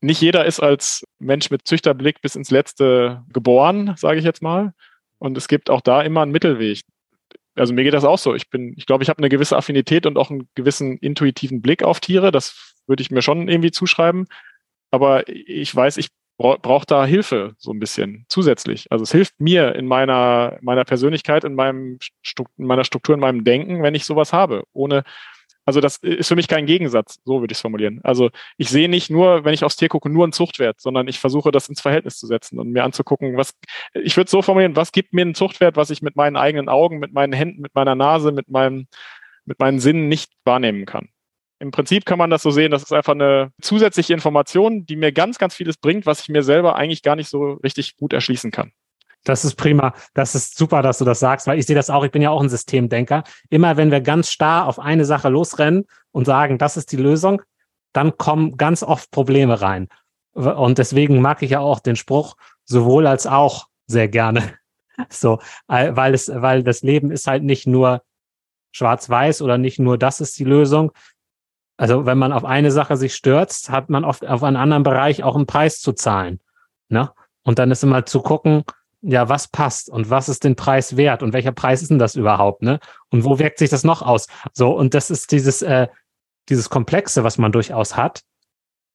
[0.00, 4.72] Nicht jeder ist als Mensch mit Züchterblick bis ins Letzte geboren, sage ich jetzt mal.
[5.18, 6.80] Und es gibt auch da immer einen Mittelweg.
[7.54, 8.34] Also mir geht das auch so.
[8.34, 11.82] Ich bin, ich glaube, ich habe eine gewisse Affinität und auch einen gewissen intuitiven Blick
[11.82, 12.32] auf Tiere.
[12.32, 14.26] Das würde ich mir schon irgendwie zuschreiben.
[14.90, 16.08] Aber ich weiß, ich
[16.42, 18.86] braucht da Hilfe so ein bisschen zusätzlich.
[18.90, 21.98] Also es hilft mir in meiner, meiner Persönlichkeit, in, meinem,
[22.58, 24.64] in meiner Struktur, in meinem Denken, wenn ich sowas habe.
[24.72, 25.04] Ohne,
[25.64, 28.00] also das ist für mich kein Gegensatz, so würde ich es formulieren.
[28.02, 31.20] Also ich sehe nicht nur, wenn ich aufs Tier gucke, nur einen Zuchtwert, sondern ich
[31.20, 33.54] versuche das ins Verhältnis zu setzen und mir anzugucken, was,
[33.94, 36.68] ich würde es so formulieren, was gibt mir einen Zuchtwert, was ich mit meinen eigenen
[36.68, 38.88] Augen, mit meinen Händen, mit meiner Nase, mit meinem,
[39.44, 41.08] mit meinen Sinnen nicht wahrnehmen kann.
[41.62, 45.12] Im Prinzip kann man das so sehen, das ist einfach eine zusätzliche Information, die mir
[45.12, 48.50] ganz, ganz vieles bringt, was ich mir selber eigentlich gar nicht so richtig gut erschließen
[48.50, 48.72] kann.
[49.22, 49.94] Das ist prima.
[50.12, 52.04] Das ist super, dass du das sagst, weil ich sehe das auch.
[52.04, 53.22] Ich bin ja auch ein Systemdenker.
[53.48, 57.42] Immer wenn wir ganz starr auf eine Sache losrennen und sagen, das ist die Lösung,
[57.92, 59.88] dann kommen ganz oft Probleme rein.
[60.32, 62.34] Und deswegen mag ich ja auch den Spruch
[62.64, 64.42] sowohl als auch sehr gerne.
[65.08, 68.02] So, weil es, weil das Leben ist halt nicht nur
[68.72, 70.92] schwarz-weiß oder nicht nur das ist die Lösung,
[71.82, 75.24] also wenn man auf eine Sache sich stürzt, hat man oft auf einen anderen Bereich
[75.24, 76.38] auch einen Preis zu zahlen.
[76.88, 77.10] Ne?
[77.42, 78.62] Und dann ist immer zu gucken,
[79.00, 82.14] ja, was passt und was ist den Preis wert und welcher Preis ist denn das
[82.14, 82.78] überhaupt, ne?
[83.10, 84.28] Und wo wirkt sich das noch aus?
[84.52, 85.88] So, und das ist dieses, äh,
[86.48, 88.22] dieses Komplexe, was man durchaus hat.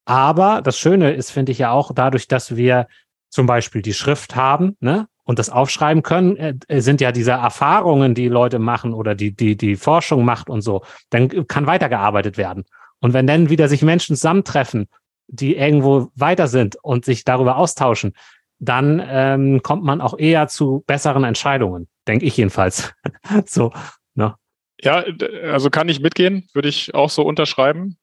[0.05, 2.88] Aber das Schöne ist, finde ich ja auch, dadurch, dass wir
[3.29, 5.09] zum Beispiel die Schrift haben, ne?
[5.25, 9.57] Und das aufschreiben können, äh, sind ja diese Erfahrungen, die Leute machen oder die, die,
[9.57, 12.63] die Forschung macht und so, dann kann weitergearbeitet werden.
[12.99, 14.87] Und wenn dann wieder sich Menschen zusammentreffen,
[15.27, 18.13] die irgendwo weiter sind und sich darüber austauschen,
[18.59, 22.93] dann ähm, kommt man auch eher zu besseren Entscheidungen, denke ich jedenfalls.
[23.45, 23.71] so,
[24.15, 24.35] ne?
[24.81, 25.03] Ja,
[25.43, 27.97] also kann ich mitgehen, würde ich auch so unterschreiben.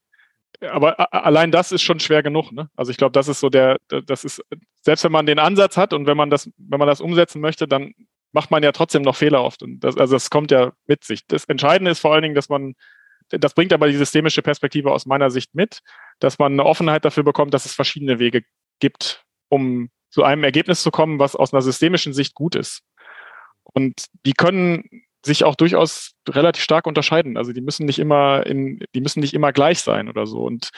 [0.60, 2.52] Aber allein das ist schon schwer genug.
[2.52, 2.68] Ne?
[2.76, 4.42] Also ich glaube, das ist so der, das ist,
[4.82, 7.68] selbst wenn man den Ansatz hat und wenn man das, wenn man das umsetzen möchte,
[7.68, 7.92] dann
[8.32, 9.62] macht man ja trotzdem noch Fehler oft.
[9.62, 11.26] Und das, also das kommt ja mit sich.
[11.26, 12.74] Das Entscheidende ist vor allen Dingen, dass man
[13.30, 15.80] das bringt aber die systemische Perspektive aus meiner Sicht mit,
[16.18, 18.42] dass man eine Offenheit dafür bekommt, dass es verschiedene Wege
[18.80, 22.82] gibt, um zu einem Ergebnis zu kommen, was aus einer systemischen Sicht gut ist.
[23.64, 24.88] Und die können
[25.24, 27.36] sich auch durchaus relativ stark unterscheiden.
[27.36, 30.44] Also die müssen nicht immer in, die müssen nicht immer gleich sein oder so.
[30.44, 30.70] Und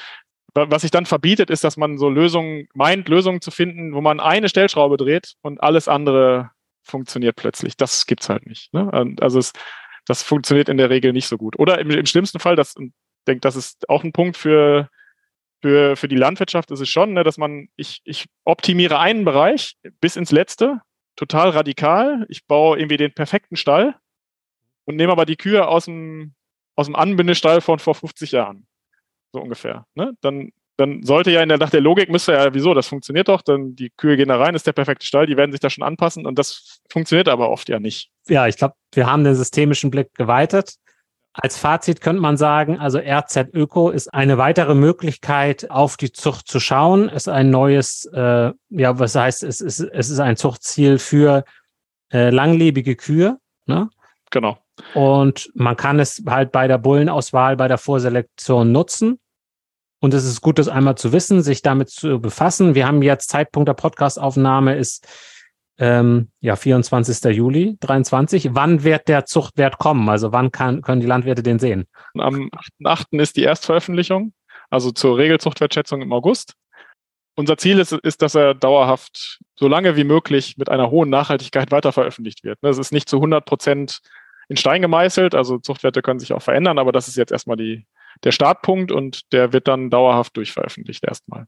[0.55, 4.21] was sich dann verbietet, ist, dass man so Lösungen meint, Lösungen zu finden, wo man
[4.21, 6.51] eine Stellschraube dreht und alles andere
[6.83, 7.77] funktioniert plötzlich.
[7.77, 8.73] Das gibt's halt nicht.
[8.73, 9.15] Ne?
[9.21, 9.53] Also es,
[10.07, 11.59] das funktioniert in der Regel nicht so gut.
[11.59, 12.93] Oder im, im schlimmsten Fall, das ich
[13.27, 14.89] denke, das ist auch ein Punkt für
[15.63, 19.77] für, für die Landwirtschaft ist es schon, ne, dass man, ich, ich optimiere einen Bereich
[20.01, 20.81] bis ins letzte,
[21.17, 22.27] total radikal.
[22.29, 23.97] Ich baue irgendwie den perfekten Stall
[24.85, 26.35] und nehme aber die Kühe aus dem,
[26.77, 28.67] aus dem Anbindestall von vor 50 Jahren.
[29.33, 29.87] So ungefähr.
[29.95, 30.13] Ne?
[30.21, 33.43] Dann, dann sollte ja in der, nach der Logik müsste ja, wieso, das funktioniert doch,
[33.43, 35.85] dann die Kühe gehen da rein, ist der perfekte Stall, die werden sich da schon
[35.85, 38.11] anpassen und das funktioniert aber oft ja nicht.
[38.29, 40.75] Ja, ich glaube, wir haben den systemischen Blick geweitet.
[41.39, 46.49] Als Fazit könnte man sagen, also RZ Öko ist eine weitere Möglichkeit, auf die Zucht
[46.49, 47.11] zu schauen.
[47.11, 51.45] Es ist ein neues, äh, ja, was heißt, es ist, es ist ein Zuchtziel für
[52.11, 53.39] äh, langlebige Kühe.
[53.67, 53.91] Ne?
[54.31, 54.59] Genau.
[54.95, 59.19] Und man kann es halt bei der Bullenauswahl, bei der Vorselektion nutzen.
[60.07, 62.77] Und es ist gut, das einmal zu wissen, sich damit zu befassen.
[62.77, 65.05] Wir haben jetzt Zeitpunkt der Podcastaufnahme ist
[65.79, 67.35] ähm, ja, 24.
[67.35, 68.51] Juli 23.
[68.53, 70.09] Wann wird der Zuchtwert kommen?
[70.09, 71.89] Also wann kann, können die Landwirte den sehen?
[72.17, 72.51] Am
[72.85, 73.21] 8.8.
[73.21, 74.33] ist die Erstveröffentlichung,
[74.71, 76.55] also zur Regelzuchtwertschätzung im August.
[77.35, 81.73] Unser Ziel ist, ist, dass er dauerhaft so lange wie möglich mit einer hohen Nachhaltigkeit
[81.73, 82.61] weiter veröffentlicht wird.
[82.63, 84.03] Das ist nicht zu 100 Prozent
[84.49, 87.85] in Stein gemeißelt, also Zuchtwerte können sich auch verändern, aber das ist jetzt erstmal die,
[88.25, 91.47] der Startpunkt und der wird dann dauerhaft durchveröffentlicht erstmal.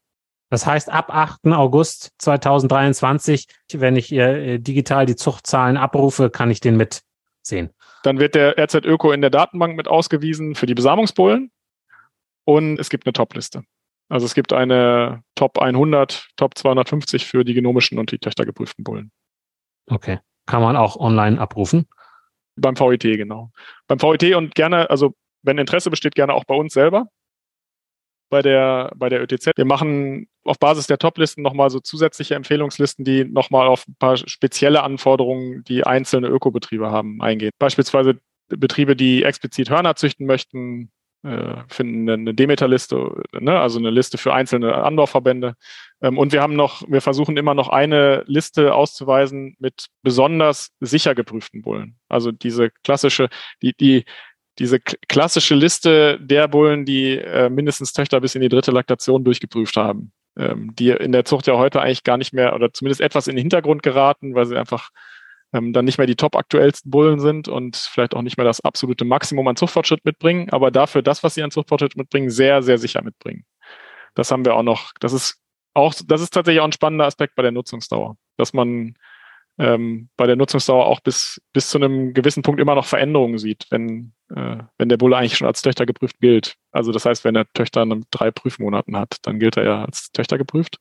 [0.50, 1.46] Das heißt, ab 8.
[1.48, 7.70] August 2023, wenn ich äh, digital die Zuchtzahlen abrufe, kann ich den mitsehen.
[8.02, 11.50] Dann wird der RZ Öko in der Datenbank mit ausgewiesen für die Besamungsbullen
[12.44, 13.64] und es gibt eine Top-Liste.
[14.08, 19.10] Also es gibt eine Top 100, Top 250 für die genomischen und die töchtergeprüften Bullen.
[19.86, 20.20] Okay.
[20.46, 21.86] Kann man auch online abrufen?
[22.56, 23.50] Beim VIT, genau.
[23.86, 27.08] Beim VIT und gerne, also wenn Interesse besteht, gerne auch bei uns selber
[28.28, 29.52] bei der, bei der ÖTZ.
[29.56, 34.16] Wir machen auf Basis der Top-Listen nochmal so zusätzliche Empfehlungslisten, die nochmal auf ein paar
[34.16, 37.50] spezielle Anforderungen, die einzelne Ökobetriebe haben, eingehen.
[37.58, 38.18] Beispielsweise
[38.48, 40.90] Betriebe, die explizit Hörner züchten möchten,
[41.22, 43.58] äh, finden eine Demeter-Liste, ne?
[43.58, 45.54] also eine Liste für einzelne Anbauverbände.
[46.00, 51.14] Ähm, und wir haben noch, wir versuchen immer noch eine Liste auszuweisen mit besonders sicher
[51.14, 51.98] geprüften Bullen.
[52.08, 53.28] Also diese klassische,
[53.62, 54.04] die, die
[54.58, 59.76] diese klassische Liste der Bullen, die äh, mindestens Töchter bis in die dritte Laktation durchgeprüft
[59.76, 63.28] haben, ähm, die in der Zucht ja heute eigentlich gar nicht mehr oder zumindest etwas
[63.28, 64.90] in den Hintergrund geraten, weil sie einfach
[65.52, 68.60] ähm, dann nicht mehr die top aktuellsten Bullen sind und vielleicht auch nicht mehr das
[68.60, 72.78] absolute Maximum an Zuchtfortschritt mitbringen, aber dafür das, was sie an Zuchtfortschritt mitbringen, sehr, sehr
[72.78, 73.44] sicher mitbringen.
[74.14, 74.92] Das haben wir auch noch.
[75.00, 75.40] Das ist
[75.74, 78.94] auch, das ist tatsächlich auch ein spannender Aspekt bei der Nutzungsdauer, dass man
[79.58, 83.66] ähm, bei der Nutzungsdauer auch bis, bis zu einem gewissen Punkt immer noch Veränderungen sieht,
[83.70, 86.54] wenn, äh, wenn der Bulle eigentlich schon als Töchter geprüft gilt.
[86.70, 90.38] Also das heißt, wenn er Töchter drei Prüfmonaten hat, dann gilt er ja als Töchter
[90.38, 90.78] geprüft.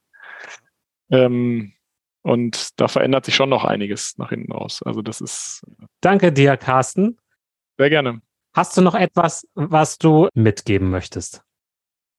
[1.09, 1.73] Ähm,
[2.21, 4.83] und da verändert sich schon noch einiges nach hinten raus.
[4.83, 5.65] Also das ist.
[6.01, 7.17] Danke dir, Carsten.
[7.77, 8.21] Sehr gerne.
[8.53, 11.46] Hast du noch etwas, was du mitgeben möchtest?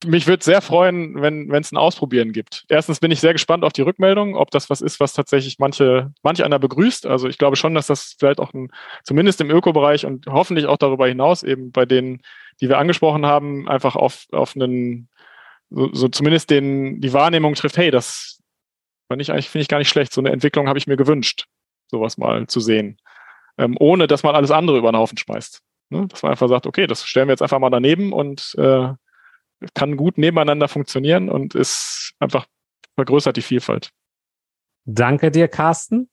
[0.05, 2.65] Mich würde sehr freuen, wenn es ein Ausprobieren gibt.
[2.69, 6.11] Erstens bin ich sehr gespannt auf die Rückmeldung, ob das was ist, was tatsächlich manche,
[6.23, 7.05] manche einer begrüßt.
[7.05, 8.71] Also ich glaube schon, dass das vielleicht auch ein,
[9.03, 12.21] zumindest im Ökobereich und hoffentlich auch darüber hinaus eben bei denen,
[12.61, 15.09] die wir angesprochen haben, einfach auf, auf einen,
[15.69, 18.39] so, so zumindest den, die Wahrnehmung trifft, hey, das
[19.09, 20.13] finde ich eigentlich, finde ich gar nicht schlecht.
[20.13, 21.45] So eine Entwicklung habe ich mir gewünscht,
[21.87, 22.97] sowas mal zu sehen.
[23.57, 25.61] Ähm, ohne dass man alles andere über den Haufen schmeißt.
[25.89, 26.07] Ne?
[26.07, 28.93] Dass man einfach sagt, okay, das stellen wir jetzt einfach mal daneben und äh,
[29.73, 32.45] kann gut nebeneinander funktionieren und ist einfach
[32.95, 33.91] vergrößert die Vielfalt.
[34.85, 36.09] Danke dir, Carsten.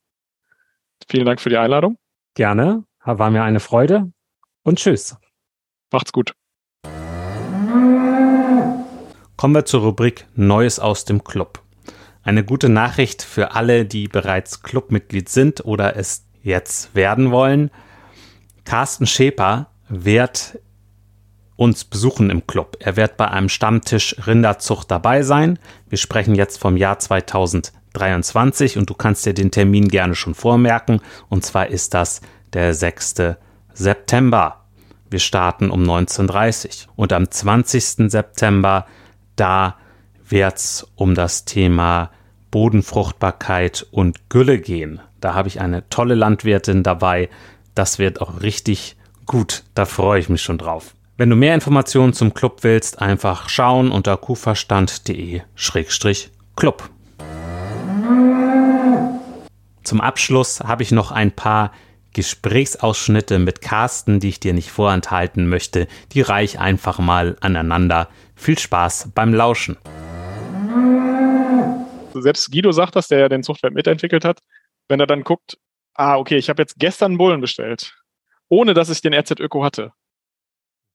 [1.09, 1.99] Vielen Dank für die Einladung.
[2.35, 2.85] Gerne.
[3.05, 4.13] War mir eine Freude.
[4.63, 5.17] Und tschüss.
[5.93, 6.35] Macht's gut.
[9.37, 11.63] Kommen wir zur Rubrik Neues aus dem Club.
[12.23, 17.71] Eine gute Nachricht für alle, die bereits Clubmitglied sind oder es jetzt werden wollen.
[18.65, 20.59] Carsten Schäper wird
[21.57, 22.77] uns besuchen im Club.
[22.81, 25.59] Er wird bei einem Stammtisch Rinderzucht dabei sein.
[25.89, 31.01] Wir sprechen jetzt vom Jahr 2023 und du kannst dir den Termin gerne schon vormerken.
[31.29, 32.21] Und zwar ist das
[32.53, 33.37] der 6.
[33.73, 34.65] September.
[35.11, 36.93] Wir starten um 19.30 Uhr.
[36.97, 38.11] Und am 20.
[38.11, 38.87] September,
[39.37, 39.77] da
[40.29, 42.11] wird es um das Thema
[42.51, 45.01] Bodenfruchtbarkeit und Gülle gehen.
[45.21, 47.29] Da habe ich eine tolle Landwirtin dabei.
[47.75, 48.97] Das wird auch richtig
[49.27, 49.65] gut.
[49.75, 50.95] Da freue ich mich schon drauf.
[51.19, 56.91] Wenn du mehr Informationen zum Club willst, einfach schauen unter kuverstand.de-club.
[59.83, 61.73] Zum Abschluss habe ich noch ein paar
[62.13, 65.89] Gesprächsausschnitte mit Carsten, die ich dir nicht vorenthalten möchte.
[66.13, 68.11] Die reich einfach mal aneinander.
[68.35, 69.79] Viel Spaß beim Lauschen.
[72.13, 74.41] Selbst Guido sagt das, der ja den Software mitentwickelt hat.
[74.89, 75.57] Wenn er dann guckt,
[75.95, 77.95] ah, okay, ich habe jetzt gestern einen Bullen bestellt,
[78.51, 79.95] ohne dass ich den RZ Öko hatte.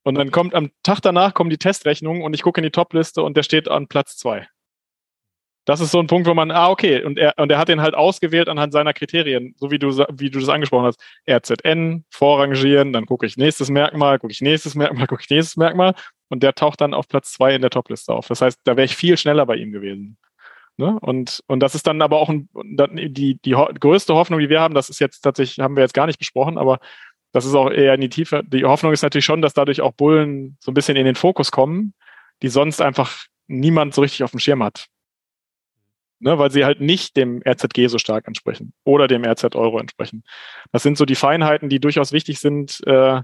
[0.04, 3.22] Und dann kommt am Tag danach kommen die Testrechnungen und ich gucke in die Topliste
[3.22, 4.48] und der steht an Platz zwei.
[5.64, 7.80] Das ist so ein Punkt, wo man, ah, okay, und er, und er hat den
[7.80, 11.00] halt ausgewählt anhand seiner Kriterien, so wie du, wie du das angesprochen hast.
[11.30, 15.94] RZN, vorrangieren, dann gucke ich nächstes Merkmal, gucke ich nächstes Merkmal, gucke ich nächstes Merkmal
[16.28, 18.26] und der taucht dann auf Platz zwei in der Topliste auf.
[18.26, 20.18] Das heißt, da wäre ich viel schneller bei ihm gewesen.
[20.78, 20.98] Ne?
[21.00, 24.74] Und, und das ist dann aber auch ein, die, die größte Hoffnung, die wir haben,
[24.74, 26.80] das ist jetzt tatsächlich, haben wir jetzt gar nicht besprochen, aber
[27.32, 28.42] das ist auch eher in die Tiefe.
[28.44, 31.50] Die Hoffnung ist natürlich schon, dass dadurch auch Bullen so ein bisschen in den Fokus
[31.50, 31.94] kommen,
[32.42, 34.86] die sonst einfach niemand so richtig auf dem Schirm hat.
[36.20, 40.22] Ne, weil sie halt nicht dem RZG so stark entsprechen oder dem RZ Euro entsprechen.
[40.70, 42.80] Das sind so die Feinheiten, die durchaus wichtig sind.
[42.86, 43.22] Äh,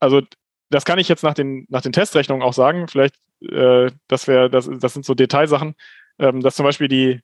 [0.00, 0.22] also
[0.70, 2.88] das kann ich jetzt nach den, nach den Testrechnungen auch sagen.
[2.88, 5.74] Vielleicht, äh, das wäre, das, das sind so Detailsachen,
[6.18, 7.20] ähm, dass zum Beispiel die,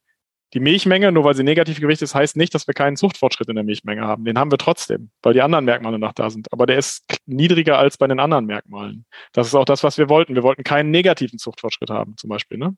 [0.53, 3.55] die Milchmenge, nur weil sie negativ gewichtet ist, heißt nicht, dass wir keinen Zuchtfortschritt in
[3.55, 4.25] der Milchmenge haben.
[4.25, 6.53] Den haben wir trotzdem, weil die anderen Merkmale noch da sind.
[6.53, 9.05] Aber der ist niedriger als bei den anderen Merkmalen.
[9.33, 10.35] Das ist auch das, was wir wollten.
[10.35, 12.59] Wir wollten keinen negativen Zuchtfortschritt haben, zum Beispiel.
[12.59, 12.77] Ne?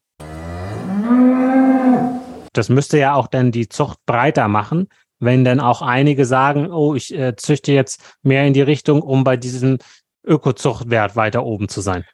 [2.53, 6.95] Das müsste ja auch dann die Zucht breiter machen, wenn dann auch einige sagen, oh,
[6.95, 9.79] ich äh, züchte jetzt mehr in die Richtung, um bei diesem
[10.25, 12.05] Ökozuchtwert weiter oben zu sein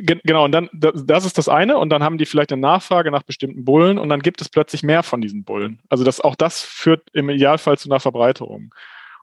[0.00, 3.22] genau, und dann, das ist das eine, und dann haben die vielleicht eine Nachfrage nach
[3.22, 5.80] bestimmten Bullen und dann gibt es plötzlich mehr von diesen Bullen.
[5.88, 8.74] Also das, auch das führt im Idealfall zu einer Verbreiterung.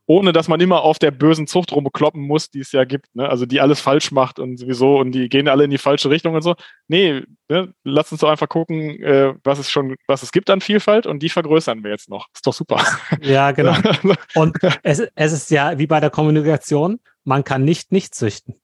[0.05, 3.29] Ohne dass man immer auf der bösen Zucht rumkloppen muss, die es ja gibt, ne?
[3.29, 6.35] also die alles falsch macht und sowieso und die gehen alle in die falsche Richtung
[6.35, 6.55] und so.
[6.89, 7.73] Nee, ne?
[7.85, 11.23] lass uns doch einfach gucken, äh, was es schon, was es gibt an Vielfalt und
[11.23, 12.27] die vergrößern wir jetzt noch.
[12.33, 12.83] Ist doch super.
[13.21, 13.75] Ja, genau.
[14.35, 18.55] und es, es ist ja wie bei der Kommunikation, man kann nicht nicht züchten.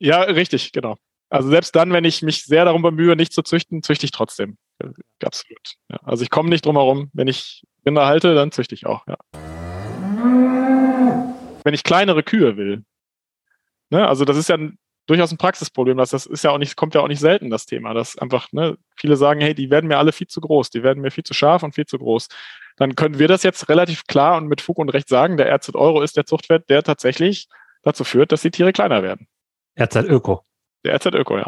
[0.00, 0.96] Ja, richtig, genau.
[1.28, 4.56] Also selbst dann, wenn ich mich sehr darum bemühe, nicht zu züchten, züchte ich trotzdem.
[5.22, 5.74] Absolut.
[5.88, 5.98] Ja.
[6.02, 7.10] Also ich komme nicht drum herum.
[7.12, 9.06] Wenn ich Rinder halte, dann züchte ich auch.
[9.06, 9.16] Ja.
[11.62, 12.82] Wenn ich kleinere Kühe will,
[13.90, 15.98] ne, also das ist ja ein, durchaus ein Praxisproblem.
[15.98, 17.92] Das, das ist ja auch nicht, kommt ja auch nicht selten, das Thema.
[17.92, 21.02] Dass einfach, ne, viele sagen, hey, die werden mir alle viel zu groß, die werden
[21.02, 22.28] mir viel zu scharf und viel zu groß.
[22.76, 25.74] Dann können wir das jetzt relativ klar und mit Fug und Recht sagen, der RZ
[25.74, 27.48] Euro ist der Zuchtwert, der tatsächlich
[27.82, 29.28] dazu führt, dass die Tiere kleiner werden.
[29.78, 30.44] RZ Öko.
[30.84, 31.46] Der RZ Öko, ja.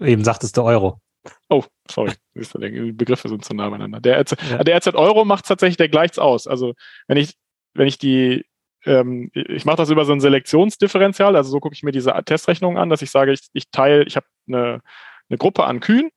[0.00, 1.00] Eben sagtest du Euro.
[1.48, 2.12] Oh, sorry.
[2.34, 4.00] Die Begriffe sind zu nah beieinander.
[4.00, 4.64] Der RZ, ja.
[4.64, 6.46] der RZ Euro macht tatsächlich, der gleicht's aus.
[6.46, 6.74] Also
[7.06, 7.34] wenn ich,
[7.74, 8.44] wenn ich die,
[8.84, 12.78] ähm, ich mache das über so ein Selektionsdifferenzial, also so gucke ich mir diese Testrechnungen
[12.78, 14.80] an, dass ich sage, ich, ich teile, ich habe eine,
[15.28, 16.10] eine Gruppe an Kühen,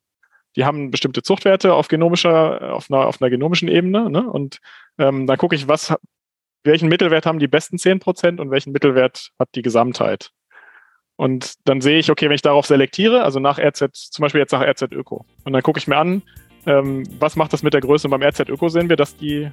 [0.55, 4.29] die haben bestimmte Zuchtwerte auf genomischer, auf einer, auf einer genomischen Ebene, ne?
[4.29, 4.59] Und
[4.97, 5.93] ähm, dann gucke ich, was,
[6.63, 10.31] welchen Mittelwert haben die besten 10% und welchen Mittelwert hat die Gesamtheit.
[11.18, 14.51] Und dann sehe ich, okay, wenn ich darauf selektiere, also nach RZ, zum Beispiel jetzt
[14.51, 16.22] nach RZ Öko, und dann gucke ich mir an,
[16.65, 18.07] ähm, was macht das mit der Größe?
[18.07, 19.49] Und beim RZ Öko sehen wir, dass die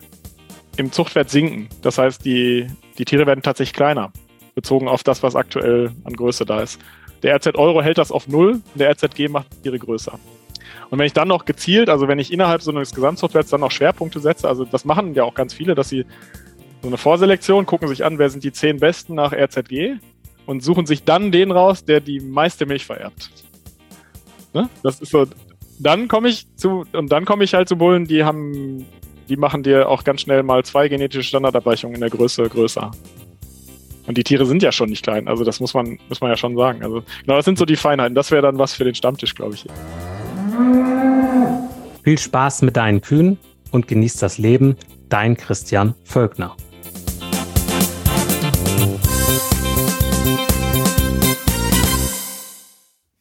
[0.77, 1.69] im Zuchtwert sinken.
[1.83, 2.67] Das heißt, die,
[2.99, 4.13] die Tiere werden tatsächlich kleiner,
[4.55, 6.81] bezogen auf das, was aktuell an Größe da ist.
[7.23, 10.19] Der RZ Euro hält das auf null, der RZG macht die Tiere größer.
[10.91, 13.71] Und wenn ich dann noch gezielt, also wenn ich innerhalb so eines Gesamtzuchtwerts dann noch
[13.71, 16.05] Schwerpunkte setze, also das machen ja auch ganz viele, dass sie
[16.83, 19.97] so eine Vorselektion gucken sich an, wer sind die zehn besten nach RZG
[20.47, 23.31] und suchen sich dann den raus, der die meiste Milch vererbt.
[24.53, 24.69] Ne?
[24.83, 25.27] Das ist so.
[25.79, 28.87] Dann komme ich zu, und dann komme ich halt zu Bullen, die haben,
[29.29, 32.93] die machen dir auch ganz schnell mal zwei genetische Standardabweichungen in der Größe größer.
[34.07, 36.37] Und die Tiere sind ja schon nicht klein, also das muss man, muss man ja
[36.37, 36.85] schon sagen.
[36.85, 38.15] Also, genau, das sind so die Feinheiten.
[38.15, 39.67] Das wäre dann was für den Stammtisch, glaube ich.
[42.05, 43.39] Viel Spaß mit deinen Kühen
[43.73, 44.77] und genieß das Leben.
[45.09, 46.55] Dein Christian Völkner.